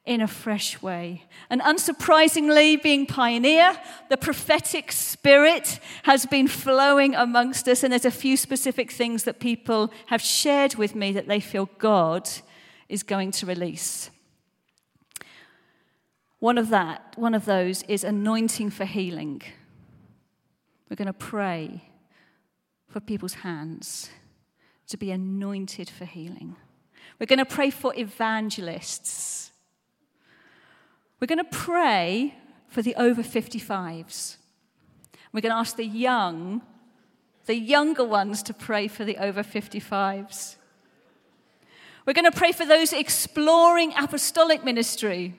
in 0.07 0.21
a 0.21 0.27
fresh 0.27 0.83
way. 0.83 1.25
And 1.49 1.63
unsurprisingly, 1.63 2.83
being 2.83 3.07
pioneer, 3.07 3.79
the 4.11 4.19
prophetic 4.19 4.93
spirit 4.93 5.81
has 6.03 6.27
been 6.27 6.47
flowing 6.47 7.15
amongst 7.15 7.67
us, 7.69 7.83
and 7.83 7.93
there's 7.93 8.05
a 8.05 8.11
few 8.11 8.37
specific 8.37 8.91
things 8.91 9.25
that 9.25 9.41
people 9.41 9.91
have 10.07 10.21
shared 10.21 10.75
with 10.75 10.95
me 10.95 11.13
that 11.13 11.27
they 11.27 11.41
feel 11.41 11.71
God 11.79 12.29
is 12.89 13.03
going 13.03 13.31
to 13.33 13.47
release. 13.47 14.11
One 16.39 16.59
of 16.59 16.69
that, 16.69 17.15
one 17.17 17.35
of 17.35 17.47
those 17.47 17.83
is 17.85 18.05
anointing 18.05 18.71
for 18.71 18.85
healing. 18.85 19.41
We're 20.91 20.97
going 20.97 21.07
to 21.07 21.15
pray 21.15 21.83
for 22.89 23.01
people's 23.01 23.35
hands 23.35 24.11
to 24.89 24.99
be 24.99 25.11
anointed 25.11 25.89
for 25.89 26.05
healing. 26.05 26.57
We're 27.19 27.27
going 27.27 27.39
to 27.39 27.47
pray 27.47 27.71
for 27.71 27.95
evangelists 27.97 29.53
we're 31.25 31.37
going 31.37 31.39
to 31.39 31.57
pray 31.57 32.35
for 32.69 32.83
the 32.83 32.95
over 32.97 33.23
55s. 33.23 34.37
We're 35.33 35.41
going 35.41 35.53
to 35.53 35.57
ask 35.57 35.75
the 35.75 35.87
young, 35.87 36.61
the 37.47 37.55
younger 37.55 38.05
ones, 38.05 38.43
to 38.43 38.53
pray 38.53 38.89
for 38.89 39.07
the 39.07 39.17
over 39.17 39.43
55s. 39.43 40.57
We're 42.05 42.13
going 42.13 42.31
to 42.31 42.39
pray 42.39 42.53
for 42.53 42.67
those 42.67 42.93
exploring 42.93 43.95
apostolic 43.97 44.65
ministry. 44.65 45.35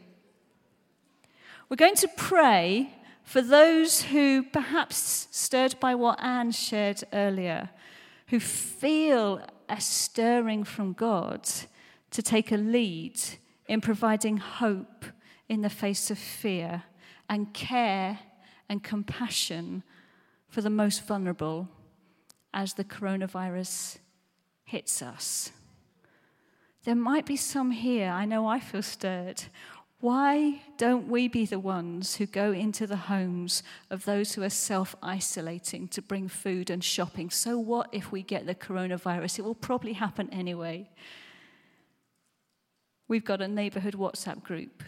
We're 1.70 1.76
going 1.76 1.98
to 1.98 2.10
pray 2.18 2.90
for 3.24 3.44
those 3.44 4.02
who, 4.02 4.42
perhaps 4.42 5.28
stirred 5.30 5.80
by 5.80 5.94
what 5.94 6.20
Anne 6.20 6.50
shared 6.50 7.04
earlier, 7.14 7.70
who 8.30 8.40
feel 8.40 9.40
a 9.70 9.80
stirring 9.80 10.64
from 10.64 10.94
God 10.94 11.48
to 12.10 12.24
take 12.24 12.52
a 12.52 12.58
lead 12.58 13.22
in 13.68 13.82
providing 13.82 14.38
hope 14.38 15.06
in 15.48 15.62
the 15.62 15.70
face 15.70 16.10
of 16.10 16.18
fear 16.18 16.84
and 17.30 17.54
care 17.54 18.20
and 18.70 18.84
compassion 18.84 19.84
for 20.48 20.62
the 20.62 20.70
most 20.70 21.06
vulnerable 21.06 21.68
as 22.54 22.74
the 22.74 22.84
coronavirus 22.84 23.98
hits 24.64 25.02
us. 25.02 25.52
There 26.84 26.96
might 26.96 27.26
be 27.26 27.36
some 27.36 27.72
here, 27.72 28.10
I 28.10 28.26
know 28.26 28.48
I 28.48 28.60
feel 28.60 28.82
stirred. 28.82 29.44
Why 30.00 30.62
don't 30.78 31.08
we 31.08 31.28
be 31.28 31.46
the 31.46 31.60
ones 31.60 32.18
who 32.18 32.28
go 32.28 32.52
into 32.52 32.86
the 32.86 32.96
homes 32.96 33.64
of 33.90 34.06
those 34.06 34.34
who 34.34 34.44
are 34.44 34.50
self 34.50 34.96
isolating 35.02 35.88
to 35.90 36.02
bring 36.02 36.28
food 36.28 36.70
and 36.70 36.84
shopping? 36.84 37.32
So, 37.32 37.58
what 37.58 37.90
if 37.92 38.12
we 38.12 38.22
get 38.22 38.46
the 38.46 38.54
coronavirus? 38.54 39.40
It 39.40 39.46
will 39.46 39.56
probably 39.56 39.94
happen 39.94 40.30
anyway. 40.32 40.90
We've 43.08 43.26
got 43.26 43.42
a 43.42 43.48
neighborhood 43.48 43.96
WhatsApp 43.96 44.44
group 44.44 44.84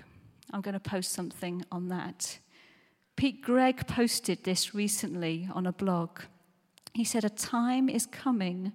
I'm 0.52 0.62
going 0.62 0.74
to 0.74 0.80
post 0.80 1.12
something 1.12 1.66
on 1.72 1.90
that. 1.90 2.40
Pete 3.16 3.42
Greig 3.42 3.88
posted 3.88 4.44
this 4.44 4.74
recently 4.74 5.50
on 5.54 5.66
a 5.66 5.72
blog. 5.72 6.22
He 6.94 7.04
said, 7.04 7.26
A 7.26 7.30
time 7.30 7.90
is 7.90 8.06
coming 8.06 8.72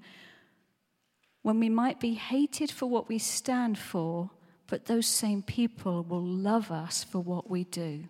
when 1.42 1.58
we 1.58 1.68
might 1.68 2.00
be 2.00 2.14
hated 2.14 2.70
for 2.70 2.86
what 2.86 3.08
we 3.08 3.18
stand 3.18 3.78
for, 3.78 4.30
but 4.66 4.86
those 4.86 5.06
same 5.06 5.42
people 5.42 6.02
will 6.02 6.24
love 6.24 6.70
us 6.70 7.04
for 7.04 7.20
what 7.20 7.50
we 7.50 7.64
do. 7.64 8.04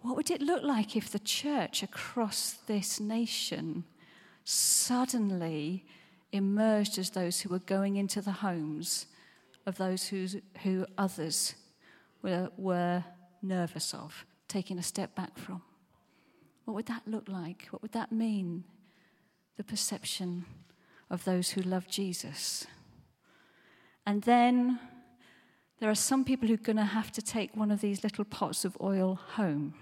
What 0.00 0.16
would 0.16 0.30
it 0.30 0.42
look 0.42 0.62
like 0.62 0.96
if 0.96 1.10
the 1.10 1.18
church 1.18 1.82
across 1.82 2.52
this 2.66 3.00
nation 3.00 3.84
suddenly 4.44 5.86
emerged 6.32 6.98
as 6.98 7.10
those 7.10 7.40
who 7.40 7.48
were 7.48 7.60
going 7.60 7.96
into 7.96 8.20
the 8.20 8.32
homes 8.32 9.06
of 9.66 9.76
those 9.76 10.08
who, 10.08 10.26
who 10.62 10.86
others 10.98 11.54
were, 12.22 12.50
were 12.56 13.04
nervous 13.42 13.94
of, 13.94 14.24
taking 14.48 14.78
a 14.78 14.82
step 14.82 15.14
back 15.14 15.38
from. 15.38 15.62
What 16.64 16.74
would 16.74 16.86
that 16.86 17.02
look 17.06 17.28
like? 17.28 17.68
What 17.70 17.82
would 17.82 17.92
that 17.92 18.12
mean? 18.12 18.64
The 19.56 19.64
perception 19.64 20.44
of 21.10 21.24
those 21.24 21.50
who 21.50 21.62
love 21.62 21.86
Jesus. 21.86 22.66
And 24.06 24.22
then 24.22 24.78
there 25.80 25.90
are 25.90 25.94
some 25.94 26.24
people 26.24 26.48
who 26.48 26.54
are 26.54 26.58
going 26.58 26.76
to 26.76 26.84
have 26.84 27.12
to 27.12 27.22
take 27.22 27.56
one 27.56 27.70
of 27.70 27.80
these 27.80 28.02
little 28.02 28.24
pots 28.24 28.64
of 28.64 28.76
oil 28.80 29.18
home. 29.34 29.74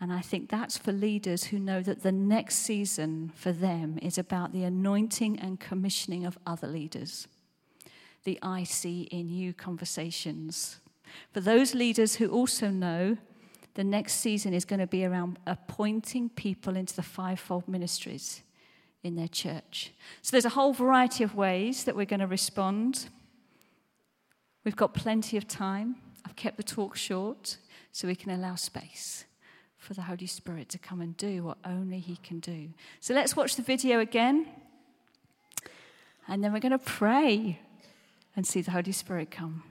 And 0.00 0.12
I 0.12 0.20
think 0.20 0.48
that's 0.48 0.78
for 0.78 0.92
leaders 0.92 1.44
who 1.44 1.58
know 1.58 1.82
that 1.82 2.02
the 2.02 2.12
next 2.12 2.56
season 2.56 3.32
for 3.34 3.50
them 3.50 3.98
is 4.00 4.16
about 4.16 4.52
the 4.52 4.62
anointing 4.62 5.40
and 5.40 5.58
commissioning 5.58 6.24
of 6.24 6.38
other 6.46 6.68
leaders 6.68 7.26
the 8.28 8.38
I 8.42 8.62
see 8.62 9.04
in 9.04 9.30
you 9.30 9.54
conversations. 9.54 10.80
For 11.32 11.40
those 11.40 11.74
leaders 11.74 12.16
who 12.16 12.28
also 12.28 12.68
know 12.68 13.16
the 13.72 13.82
next 13.82 14.16
season 14.16 14.52
is 14.52 14.66
going 14.66 14.80
to 14.80 14.86
be 14.86 15.02
around 15.06 15.38
appointing 15.46 16.28
people 16.28 16.76
into 16.76 16.94
the 16.94 17.02
fivefold 17.02 17.66
ministries 17.66 18.42
in 19.02 19.16
their 19.16 19.28
church. 19.28 19.94
So 20.20 20.32
there's 20.32 20.44
a 20.44 20.50
whole 20.50 20.74
variety 20.74 21.24
of 21.24 21.36
ways 21.36 21.84
that 21.84 21.96
we're 21.96 22.04
going 22.04 22.20
to 22.20 22.26
respond. 22.26 23.08
We've 24.62 24.76
got 24.76 24.92
plenty 24.92 25.38
of 25.38 25.48
time. 25.48 25.96
I've 26.26 26.36
kept 26.36 26.58
the 26.58 26.62
talk 26.62 26.96
short 26.96 27.56
so 27.92 28.08
we 28.08 28.14
can 28.14 28.30
allow 28.30 28.56
space 28.56 29.24
for 29.78 29.94
the 29.94 30.02
Holy 30.02 30.26
Spirit 30.26 30.68
to 30.68 30.78
come 30.78 31.00
and 31.00 31.16
do 31.16 31.44
what 31.44 31.56
only 31.64 32.00
He 32.00 32.16
can 32.16 32.40
do. 32.40 32.68
So 33.00 33.14
let's 33.14 33.34
watch 33.34 33.56
the 33.56 33.62
video 33.62 34.00
again. 34.00 34.48
And 36.26 36.44
then 36.44 36.52
we're 36.52 36.60
going 36.60 36.72
to 36.72 36.78
pray 36.78 37.60
and 38.38 38.46
see 38.46 38.60
the 38.60 38.70
Holy 38.70 38.92
Spirit 38.92 39.32
come. 39.32 39.64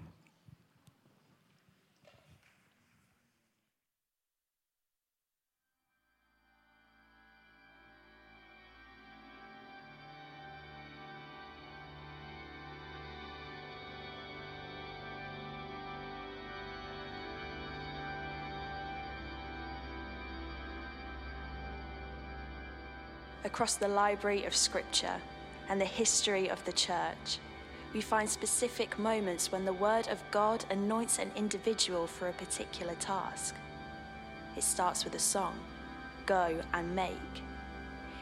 across 23.46 23.76
the 23.76 23.88
library 23.88 24.44
of 24.44 24.54
Scripture 24.54 25.16
and 25.70 25.80
the 25.80 25.86
history 25.86 26.50
of 26.50 26.64
the 26.66 26.74
church 26.74 27.40
we 27.94 28.02
find 28.02 28.30
specific 28.30 28.98
moments 29.00 29.52
when 29.52 29.66
the 29.66 29.74
Word 29.74 30.08
of 30.10 30.24
God 30.32 30.66
anoints 30.70 31.20
an 31.20 31.32
individual 31.36 32.08
for 32.08 32.28
a 32.28 32.34
particular 32.34 32.96
task. 32.96 33.56
It 34.56 34.64
starts 34.64 35.04
with 35.04 35.16
a 35.16 35.20
song, 35.20 35.60
Go 36.26 36.60
and 36.74 36.96
Make. 36.96 37.44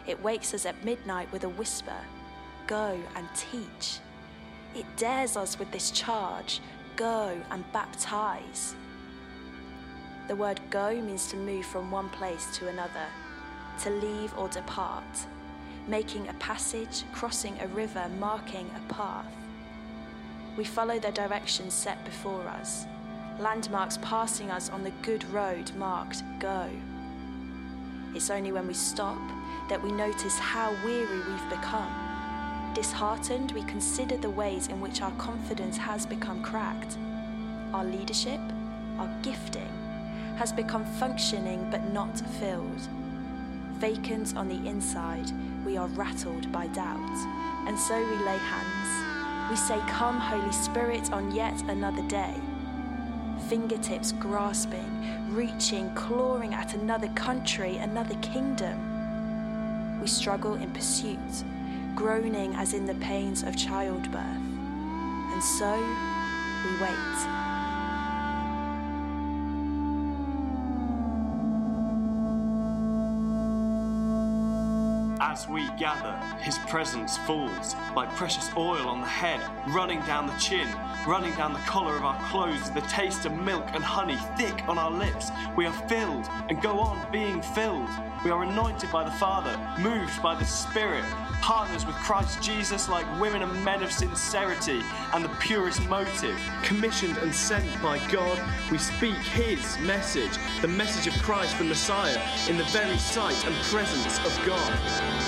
It 0.07 0.21
wakes 0.21 0.53
us 0.53 0.65
at 0.65 0.83
midnight 0.85 1.31
with 1.31 1.43
a 1.43 1.49
whisper 1.49 1.97
Go 2.67 2.99
and 3.15 3.27
teach. 3.35 3.99
It 4.75 4.85
dares 4.97 5.37
us 5.37 5.57
with 5.57 5.71
this 5.71 5.91
charge 5.91 6.59
Go 6.95 7.37
and 7.51 7.63
baptize. 7.71 8.75
The 10.27 10.35
word 10.35 10.59
go 10.71 10.99
means 11.01 11.27
to 11.27 11.37
move 11.37 11.65
from 11.65 11.91
one 11.91 12.09
place 12.09 12.47
to 12.57 12.67
another, 12.67 13.07
to 13.83 13.89
leave 13.91 14.35
or 14.37 14.47
depart, 14.47 15.03
making 15.87 16.27
a 16.27 16.33
passage, 16.35 17.03
crossing 17.13 17.59
a 17.59 17.67
river, 17.67 18.09
marking 18.17 18.69
a 18.75 18.93
path. 18.93 19.31
We 20.57 20.63
follow 20.63 20.99
the 20.99 21.11
directions 21.11 21.73
set 21.73 22.03
before 22.05 22.47
us, 22.47 22.85
landmarks 23.39 23.99
passing 24.01 24.49
us 24.51 24.69
on 24.69 24.83
the 24.83 24.93
good 25.01 25.23
road 25.25 25.69
marked 25.75 26.23
go. 26.39 26.69
It's 28.13 28.29
only 28.29 28.53
when 28.53 28.65
we 28.65 28.73
stop 28.73 29.19
that 29.67 29.83
we 29.83 29.91
notice 29.91 30.39
how 30.39 30.71
weary 30.85 31.17
we've 31.17 31.49
become. 31.49 31.91
Disheartened, 32.73 33.51
we 33.51 33.63
consider 33.63 34.15
the 34.15 34.29
ways 34.29 34.67
in 34.67 34.79
which 34.79 35.01
our 35.01 35.11
confidence 35.13 35.75
has 35.75 36.05
become 36.05 36.41
cracked. 36.41 36.97
Our 37.73 37.83
leadership, 37.83 38.39
our 38.97 39.09
gifting, 39.23 39.67
has 40.37 40.53
become 40.53 40.85
functioning 40.85 41.67
but 41.69 41.91
not 41.91 42.17
filled. 42.39 42.87
Vacant 43.79 44.37
on 44.37 44.47
the 44.47 44.69
inside, 44.69 45.29
we 45.65 45.75
are 45.75 45.87
rattled 45.87 46.49
by 46.53 46.67
doubt. 46.67 47.17
And 47.67 47.77
so 47.77 47.97
we 47.97 48.25
lay 48.25 48.37
hands. 48.37 49.14
We 49.49 49.55
say, 49.55 49.79
Come, 49.87 50.19
Holy 50.19 50.51
Spirit, 50.51 51.11
on 51.13 51.31
yet 51.31 51.61
another 51.69 52.01
day. 52.07 52.33
Fingertips 53.47 54.11
grasping, 54.13 55.33
reaching, 55.35 55.93
clawing 55.93 56.53
at 56.53 56.73
another 56.73 57.09
country, 57.09 57.77
another 57.77 58.15
kingdom. 58.15 60.01
We 60.01 60.07
struggle 60.07 60.55
in 60.55 60.71
pursuit, 60.71 61.43
groaning 61.93 62.55
as 62.55 62.73
in 62.73 62.85
the 62.85 62.95
pains 62.95 63.43
of 63.43 63.55
childbirth. 63.55 64.15
And 64.15 65.43
so 65.43 65.75
we 66.65 66.81
wait. 66.81 67.44
As 75.35 75.49
we 75.49 75.69
gather, 75.71 76.15
his 76.39 76.57
presence 76.59 77.17
falls 77.17 77.75
like 77.93 78.09
precious 78.15 78.49
oil 78.55 78.87
on 78.87 79.01
the 79.01 79.05
head, 79.05 79.41
running 79.67 79.99
down 80.03 80.27
the 80.27 80.37
chin, 80.37 80.65
running 81.05 81.35
down 81.35 81.51
the 81.51 81.59
collar 81.59 81.97
of 81.97 82.05
our 82.05 82.17
clothes, 82.29 82.71
the 82.71 82.79
taste 82.83 83.25
of 83.25 83.33
milk 83.33 83.65
and 83.73 83.83
honey 83.83 84.17
thick 84.37 84.65
on 84.69 84.77
our 84.77 84.89
lips. 84.89 85.31
We 85.57 85.65
are 85.65 85.73
filled 85.89 86.29
and 86.47 86.61
go 86.61 86.79
on 86.79 87.11
being 87.11 87.41
filled. 87.41 87.89
We 88.23 88.31
are 88.31 88.43
anointed 88.43 88.91
by 88.93 89.03
the 89.03 89.11
Father, 89.11 89.59
moved 89.77 90.23
by 90.23 90.35
the 90.35 90.45
Spirit, 90.45 91.03
partners 91.41 91.85
with 91.85 91.95
Christ 91.97 92.41
Jesus 92.41 92.89
like 92.89 93.05
women 93.19 93.43
and 93.43 93.63
men 93.63 93.83
of 93.83 93.91
sincerity 93.91 94.81
and 95.13 95.23
the 95.23 95.29
purest 95.41 95.87
motive. 95.89 96.39
Commissioned 96.63 97.17
and 97.17 97.35
sent 97.35 97.65
by 97.83 97.99
God, 98.07 98.39
we 98.71 98.77
speak 98.77 99.15
His 99.15 99.77
message, 99.79 100.37
the 100.61 100.67
message 100.67 101.13
of 101.13 101.21
Christ 101.21 101.57
the 101.57 101.65
Messiah, 101.65 102.19
in 102.49 102.57
the 102.57 102.63
very 102.65 102.97
sight 102.97 103.45
and 103.45 103.53
presence 103.65 104.17
of 104.25 104.45
God. 104.45 105.24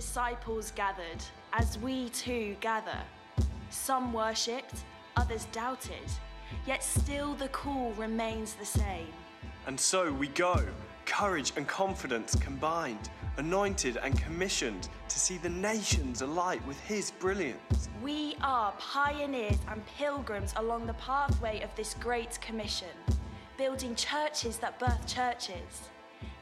Disciples 0.00 0.70
gathered, 0.76 1.22
as 1.52 1.78
we 1.80 2.08
too 2.08 2.56
gather. 2.60 2.98
Some 3.68 4.14
worshipped, 4.14 4.76
others 5.18 5.44
doubted, 5.52 6.08
yet 6.66 6.82
still 6.82 7.34
the 7.34 7.48
call 7.48 7.92
remains 7.98 8.54
the 8.54 8.64
same. 8.64 9.12
And 9.66 9.78
so 9.78 10.10
we 10.10 10.28
go, 10.28 10.56
courage 11.04 11.52
and 11.58 11.68
confidence 11.68 12.34
combined, 12.34 13.10
anointed 13.36 13.98
and 13.98 14.18
commissioned 14.18 14.88
to 15.10 15.18
see 15.20 15.36
the 15.36 15.50
nations 15.50 16.22
alight 16.22 16.66
with 16.66 16.80
His 16.80 17.10
brilliance. 17.10 17.90
We 18.02 18.36
are 18.40 18.72
pioneers 18.78 19.58
and 19.68 19.84
pilgrims 19.98 20.54
along 20.56 20.86
the 20.86 20.94
pathway 20.94 21.60
of 21.60 21.76
this 21.76 21.94
great 22.00 22.40
commission, 22.40 22.96
building 23.58 23.94
churches 23.96 24.56
that 24.60 24.78
birth 24.78 25.06
churches 25.06 25.90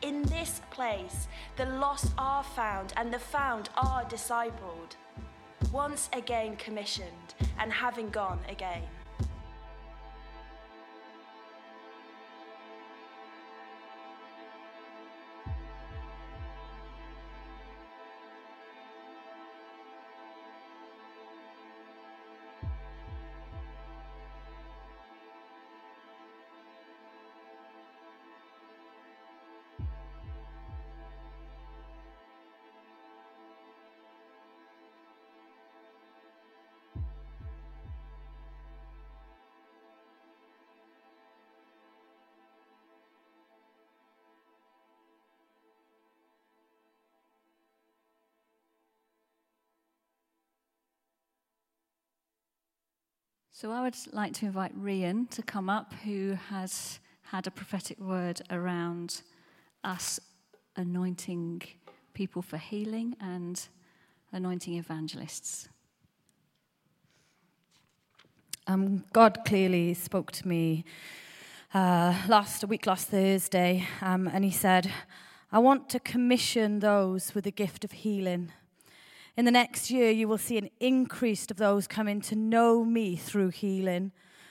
in 0.02 0.22
this 0.22 0.60
place, 0.70 1.28
the 1.56 1.66
lost 1.66 2.12
are 2.18 2.42
found 2.42 2.92
and 2.96 3.12
the 3.12 3.18
found 3.18 3.70
are 3.76 4.04
discipled, 4.04 4.96
once 5.72 6.08
again 6.12 6.56
commissioned 6.56 7.34
and 7.58 7.72
having 7.72 8.08
gone 8.10 8.40
again. 8.48 8.82
So 53.60 53.72
I 53.72 53.82
would 53.82 53.96
like 54.12 54.34
to 54.34 54.46
invite 54.46 54.72
Rian 54.80 55.28
to 55.30 55.42
come 55.42 55.68
up, 55.68 55.92
who 56.04 56.38
has 56.48 57.00
had 57.22 57.48
a 57.48 57.50
prophetic 57.50 57.98
word 57.98 58.40
around 58.50 59.22
us 59.82 60.20
anointing 60.76 61.62
people 62.14 62.40
for 62.40 62.56
healing 62.56 63.16
and 63.20 63.60
anointing 64.30 64.74
evangelists. 64.74 65.68
Um, 68.68 69.04
God 69.12 69.40
clearly 69.44 69.92
spoke 69.92 70.30
to 70.30 70.46
me 70.46 70.84
uh, 71.74 72.14
last 72.28 72.62
week, 72.62 72.86
last 72.86 73.08
Thursday, 73.08 73.88
um, 74.00 74.28
and 74.28 74.44
He 74.44 74.52
said, 74.52 74.88
I 75.50 75.58
want 75.58 75.88
to 75.88 75.98
commission 75.98 76.78
those 76.78 77.34
with 77.34 77.42
the 77.42 77.50
gift 77.50 77.84
of 77.84 77.90
healing 77.90 78.52
in 79.38 79.44
the 79.44 79.52
next 79.52 79.88
year, 79.88 80.10
you 80.10 80.26
will 80.26 80.36
see 80.36 80.58
an 80.58 80.68
increase 80.80 81.46
of 81.48 81.58
those 81.58 81.86
coming 81.86 82.20
to 82.22 82.34
know 82.34 82.84
me 82.84 83.14
through 83.14 83.50
healing, 83.50 84.10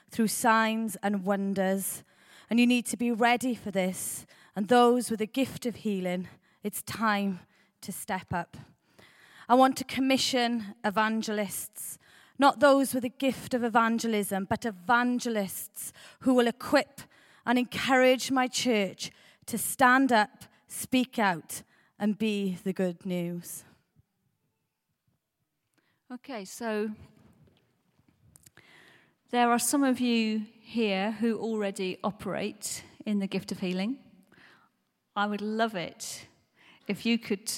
through 0.09 0.29
signs 0.29 0.95
and 1.03 1.25
wonders. 1.25 2.05
And 2.49 2.57
you 2.57 2.65
need 2.65 2.85
to 2.85 2.95
be 2.95 3.11
ready 3.11 3.53
for 3.53 3.69
this. 3.69 4.25
And 4.55 4.69
those 4.69 5.11
with 5.11 5.19
a 5.19 5.25
gift 5.25 5.65
of 5.65 5.75
healing, 5.75 6.29
it's 6.63 6.81
time 6.83 7.41
to 7.81 7.91
step 7.91 8.27
up. 8.31 8.55
I 9.49 9.55
want 9.55 9.75
to 9.75 9.83
commission 9.83 10.73
evangelists, 10.85 11.97
not 12.39 12.61
those 12.61 12.93
with 12.93 13.03
a 13.03 13.09
gift 13.09 13.53
of 13.53 13.65
evangelism, 13.65 14.47
but 14.49 14.63
evangelists 14.65 15.91
who 16.21 16.33
will 16.33 16.47
equip 16.47 17.01
and 17.45 17.59
encourage 17.59 18.31
my 18.31 18.47
church 18.47 19.11
to 19.47 19.57
stand 19.57 20.13
up, 20.13 20.45
speak 20.69 21.19
out, 21.19 21.63
and 21.99 22.17
be 22.17 22.57
the 22.63 22.71
good 22.71 23.05
news. 23.05 23.65
Okay, 26.09 26.45
so 26.45 26.89
there 29.29 29.51
are 29.51 29.59
some 29.59 29.83
of 29.83 29.99
you 29.99 30.43
here 30.61 31.11
who 31.11 31.37
already 31.37 31.97
operate 32.01 32.81
in 33.05 33.19
the 33.19 33.27
gift 33.27 33.51
of 33.51 33.59
healing. 33.59 33.97
I 35.17 35.27
would 35.27 35.41
love 35.41 35.75
it 35.75 36.25
if 36.87 37.05
you 37.05 37.17
could 37.17 37.51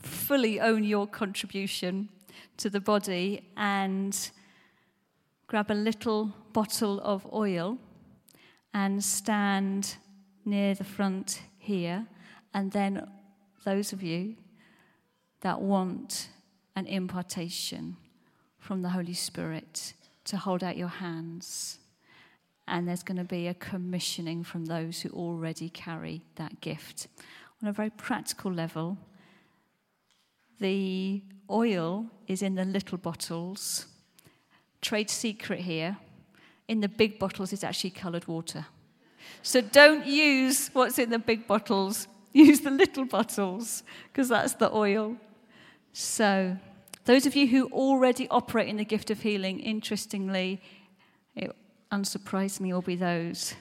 fully 0.00 0.58
own 0.58 0.84
your 0.84 1.06
contribution 1.06 2.08
to 2.56 2.70
the 2.70 2.80
body 2.80 3.50
and 3.58 4.30
grab 5.46 5.70
a 5.70 5.74
little 5.74 6.32
bottle 6.54 6.98
of 7.00 7.30
oil 7.30 7.76
and 8.72 9.04
stand 9.04 9.96
near 10.46 10.74
the 10.74 10.84
front 10.84 11.42
here. 11.58 12.06
And 12.54 12.72
then 12.72 13.06
those 13.64 13.92
of 13.92 14.02
you 14.02 14.36
that 15.42 15.60
want 15.60 16.30
an 16.74 16.86
impartation 16.86 17.96
from 18.58 18.82
the 18.82 18.90
Holy 18.90 19.14
Spirit 19.14 19.94
to 20.24 20.36
hold 20.36 20.62
out 20.62 20.76
your 20.76 20.88
hands. 20.88 21.78
And 22.68 22.86
there's 22.86 23.02
going 23.02 23.18
to 23.18 23.24
be 23.24 23.48
a 23.48 23.54
commissioning 23.54 24.44
from 24.44 24.66
those 24.66 25.00
who 25.00 25.10
already 25.10 25.68
carry 25.68 26.22
that 26.36 26.60
gift. 26.60 27.08
On 27.62 27.68
a 27.68 27.72
very 27.72 27.90
practical 27.90 28.52
level, 28.52 28.98
the 30.60 31.22
oil 31.50 32.06
is 32.28 32.40
in 32.40 32.54
the 32.54 32.64
little 32.64 32.98
bottles. 32.98 33.86
Trade 34.80 35.10
secret 35.10 35.60
here. 35.60 35.96
In 36.68 36.80
the 36.80 36.88
big 36.88 37.18
bottles 37.18 37.52
is 37.52 37.64
actually 37.64 37.90
coloured 37.90 38.26
water. 38.28 38.66
So 39.42 39.60
don't 39.60 40.06
use 40.06 40.70
what's 40.72 40.98
in 40.98 41.10
the 41.10 41.18
big 41.18 41.46
bottles, 41.46 42.06
use 42.32 42.60
the 42.60 42.70
little 42.70 43.04
bottles, 43.04 43.82
because 44.08 44.28
that's 44.28 44.54
the 44.54 44.72
oil. 44.72 45.16
So, 45.92 46.56
those 47.04 47.26
of 47.26 47.36
you 47.36 47.48
who 47.48 47.66
already 47.66 48.28
operate 48.28 48.68
in 48.68 48.76
the 48.76 48.84
gift 48.84 49.10
of 49.10 49.20
healing, 49.20 49.60
interestingly, 49.60 50.62
it 51.36 51.54
unsurprisingly 51.90 52.72
will 52.72 52.82
be 52.82 52.96
those 52.96 53.54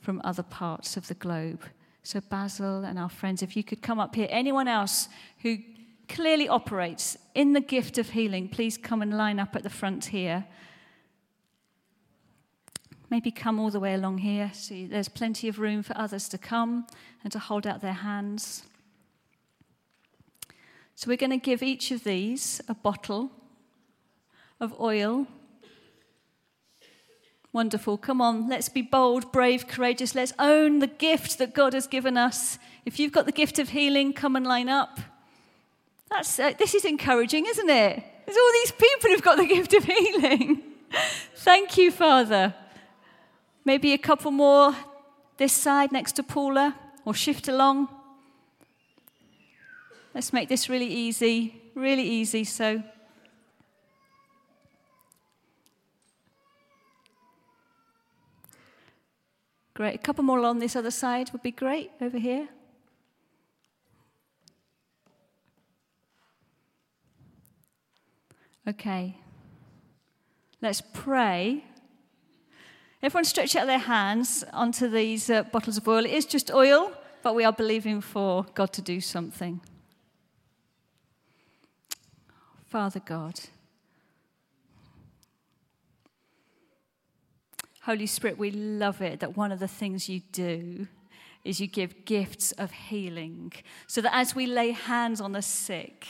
from 0.00 0.20
other 0.24 0.42
parts 0.42 0.96
of 0.96 1.06
the 1.08 1.14
globe. 1.14 1.62
So, 2.02 2.20
Basil 2.20 2.84
and 2.84 2.98
our 2.98 3.08
friends, 3.08 3.42
if 3.42 3.56
you 3.56 3.64
could 3.64 3.80
come 3.80 4.00
up 4.00 4.14
here. 4.14 4.26
Anyone 4.30 4.68
else 4.68 5.08
who 5.42 5.58
clearly 6.08 6.48
operates 6.48 7.16
in 7.34 7.52
the 7.52 7.60
gift 7.60 7.96
of 7.96 8.10
healing, 8.10 8.48
please 8.48 8.76
come 8.76 9.00
and 9.00 9.16
line 9.16 9.38
up 9.38 9.56
at 9.56 9.62
the 9.62 9.70
front 9.70 10.06
here. 10.06 10.44
Maybe 13.08 13.30
come 13.30 13.58
all 13.60 13.70
the 13.70 13.80
way 13.80 13.94
along 13.94 14.18
here. 14.18 14.50
See, 14.54 14.86
there's 14.86 15.08
plenty 15.08 15.48
of 15.48 15.58
room 15.58 15.82
for 15.82 15.96
others 15.96 16.28
to 16.30 16.38
come 16.38 16.86
and 17.22 17.32
to 17.32 17.38
hold 17.38 17.66
out 17.66 17.80
their 17.80 17.92
hands. 17.92 18.64
So 21.02 21.08
we're 21.08 21.16
going 21.16 21.30
to 21.30 21.36
give 21.36 21.64
each 21.64 21.90
of 21.90 22.04
these 22.04 22.60
a 22.68 22.74
bottle 22.74 23.32
of 24.60 24.72
oil. 24.80 25.26
Wonderful. 27.52 27.98
Come 27.98 28.20
on, 28.20 28.48
let's 28.48 28.68
be 28.68 28.82
bold, 28.82 29.32
brave, 29.32 29.66
courageous. 29.66 30.14
Let's 30.14 30.32
own 30.38 30.78
the 30.78 30.86
gift 30.86 31.38
that 31.38 31.54
God 31.54 31.72
has 31.72 31.88
given 31.88 32.16
us. 32.16 32.56
If 32.86 33.00
you've 33.00 33.10
got 33.10 33.26
the 33.26 33.32
gift 33.32 33.58
of 33.58 33.70
healing, 33.70 34.12
come 34.12 34.36
and 34.36 34.46
line 34.46 34.68
up. 34.68 35.00
That's, 36.08 36.38
uh, 36.38 36.52
this 36.56 36.72
is 36.72 36.84
encouraging, 36.84 37.46
isn't 37.46 37.68
it? 37.68 38.04
There's 38.24 38.38
all 38.38 38.52
these 38.52 38.70
people 38.70 39.10
who've 39.10 39.22
got 39.22 39.38
the 39.38 39.46
gift 39.56 39.74
of 39.74 39.82
healing. 39.82 40.62
Thank 41.34 41.76
you, 41.78 41.90
Father. 41.90 42.54
Maybe 43.64 43.92
a 43.92 43.98
couple 43.98 44.30
more 44.30 44.76
this 45.36 45.52
side 45.52 45.90
next 45.90 46.12
to 46.12 46.22
Paula, 46.22 46.76
or 47.04 47.12
shift 47.12 47.48
along. 47.48 47.88
Let's 50.14 50.32
make 50.32 50.48
this 50.48 50.68
really 50.68 50.86
easy, 50.86 51.60
really 51.74 52.02
easy. 52.02 52.44
So, 52.44 52.82
great. 59.74 59.94
A 59.94 59.98
couple 59.98 60.24
more 60.24 60.44
on 60.44 60.58
this 60.58 60.76
other 60.76 60.90
side 60.90 61.30
would 61.32 61.42
be 61.42 61.50
great 61.50 61.90
over 62.00 62.18
here. 62.18 62.48
Okay. 68.68 69.16
Let's 70.60 70.80
pray 70.80 71.64
Everyone 73.04 73.24
stretch 73.24 73.56
out 73.56 73.66
their 73.66 73.80
hands 73.80 74.44
onto 74.52 74.88
these 74.88 75.28
uh, 75.28 75.42
bottles 75.42 75.76
of 75.76 75.88
oil. 75.88 76.04
It 76.04 76.12
is 76.12 76.24
just 76.24 76.52
oil, 76.52 76.92
but 77.24 77.34
we 77.34 77.42
are 77.42 77.52
believing 77.52 78.00
for 78.00 78.46
God 78.54 78.72
to 78.74 78.80
do 78.80 79.00
something. 79.00 79.60
Father 82.72 83.00
God, 83.00 83.38
Holy 87.82 88.06
Spirit, 88.06 88.38
we 88.38 88.50
love 88.50 89.02
it 89.02 89.20
that 89.20 89.36
one 89.36 89.52
of 89.52 89.58
the 89.58 89.68
things 89.68 90.08
you 90.08 90.22
do 90.32 90.88
is 91.44 91.60
you 91.60 91.66
give 91.66 92.06
gifts 92.06 92.52
of 92.52 92.70
healing 92.70 93.52
so 93.86 94.00
that 94.00 94.14
as 94.14 94.34
we 94.34 94.46
lay 94.46 94.70
hands 94.70 95.20
on 95.20 95.32
the 95.32 95.42
sick, 95.42 96.06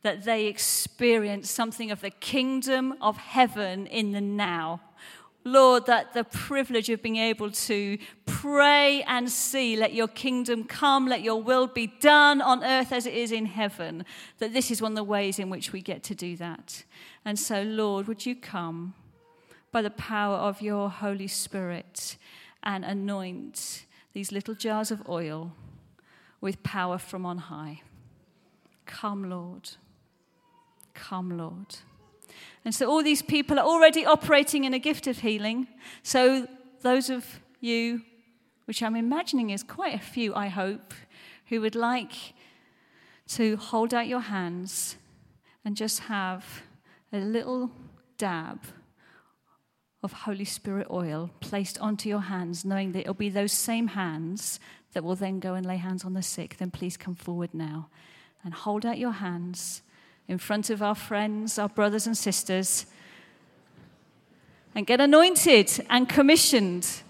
that 0.00 0.24
they 0.24 0.46
experience 0.46 1.50
something 1.50 1.90
of 1.90 2.00
the 2.00 2.08
kingdom 2.08 2.94
of 3.02 3.18
heaven 3.18 3.86
in 3.86 4.12
the 4.12 4.22
now. 4.22 4.80
Lord, 5.44 5.84
that 5.86 6.14
the 6.14 6.24
privilege 6.24 6.88
of 6.88 7.02
being 7.02 7.16
able 7.16 7.50
to 7.50 7.98
pray 8.24 9.02
and 9.02 9.30
see, 9.30 9.76
let 9.76 9.92
your 9.92 10.08
kingdom 10.08 10.64
come, 10.64 11.06
let 11.06 11.22
your 11.22 11.42
will 11.42 11.66
be 11.66 11.86
done 11.86 12.40
on 12.40 12.64
earth 12.64 12.92
as 12.92 13.04
it 13.04 13.12
is 13.12 13.30
in 13.30 13.44
heaven, 13.44 14.06
that 14.38 14.54
this 14.54 14.70
is 14.70 14.80
one 14.80 14.92
of 14.92 14.96
the 14.96 15.04
ways 15.04 15.38
in 15.38 15.50
which 15.50 15.70
we 15.70 15.82
get 15.82 16.02
to 16.04 16.14
do 16.14 16.34
that. 16.36 16.84
And 17.26 17.38
so, 17.38 17.62
Lord, 17.62 18.08
would 18.08 18.24
you 18.24 18.34
come 18.34 18.94
by 19.70 19.82
the 19.82 19.90
power 19.90 20.36
of 20.36 20.62
your 20.62 20.88
Holy 20.88 21.28
Spirit 21.28 22.16
and 22.62 22.82
anoint 22.82 23.84
these 24.14 24.32
little 24.32 24.54
jars 24.54 24.90
of 24.90 25.06
oil 25.08 25.52
with 26.40 26.62
power 26.62 26.96
from 26.96 27.26
on 27.26 27.36
high? 27.36 27.82
Come, 28.86 29.28
Lord. 29.28 29.72
Come, 30.94 31.36
Lord. 31.36 31.76
And 32.64 32.74
so 32.74 32.90
all 32.90 33.02
these 33.02 33.22
people 33.22 33.58
are 33.58 33.64
already 33.64 34.04
operating 34.06 34.64
in 34.64 34.74
a 34.74 34.78
gift 34.78 35.06
of 35.06 35.18
healing. 35.18 35.68
So 36.02 36.46
those 36.82 37.10
of 37.10 37.40
you, 37.60 38.02
which 38.64 38.82
I'm 38.82 38.96
imagining 38.96 39.50
is 39.50 39.62
quite 39.62 39.94
a 39.94 39.98
few, 39.98 40.34
I 40.34 40.48
hope, 40.48 40.94
who 41.48 41.60
would 41.60 41.74
like 41.74 42.12
to 43.28 43.56
hold 43.56 43.92
out 43.94 44.06
your 44.06 44.20
hands 44.20 44.96
and 45.64 45.76
just 45.76 46.00
have 46.00 46.62
a 47.12 47.18
little 47.18 47.70
dab 48.18 48.60
of 50.02 50.12
Holy 50.12 50.44
Spirit 50.44 50.86
oil 50.90 51.30
placed 51.40 51.78
onto 51.78 52.08
your 52.08 52.20
hands, 52.20 52.64
knowing 52.64 52.92
that 52.92 53.00
it'll 53.00 53.14
be 53.14 53.30
those 53.30 53.52
same 53.52 53.88
hands 53.88 54.60
that 54.92 55.02
will 55.02 55.16
then 55.16 55.40
go 55.40 55.54
and 55.54 55.64
lay 55.64 55.78
hands 55.78 56.04
on 56.04 56.12
the 56.12 56.22
sick, 56.22 56.56
then 56.58 56.70
please 56.70 56.96
come 56.96 57.14
forward 57.14 57.54
now 57.54 57.88
and 58.44 58.52
hold 58.52 58.84
out 58.84 58.98
your 58.98 59.12
hands 59.12 59.82
in 60.28 60.38
front 60.38 60.70
of 60.70 60.82
our 60.82 60.94
friends, 60.94 61.58
our 61.58 61.68
brothers 61.68 62.06
and 62.06 62.16
sisters, 62.16 62.86
and 64.74 64.86
get 64.86 65.00
anointed 65.00 65.70
and 65.88 66.08
commissioned 66.08 67.02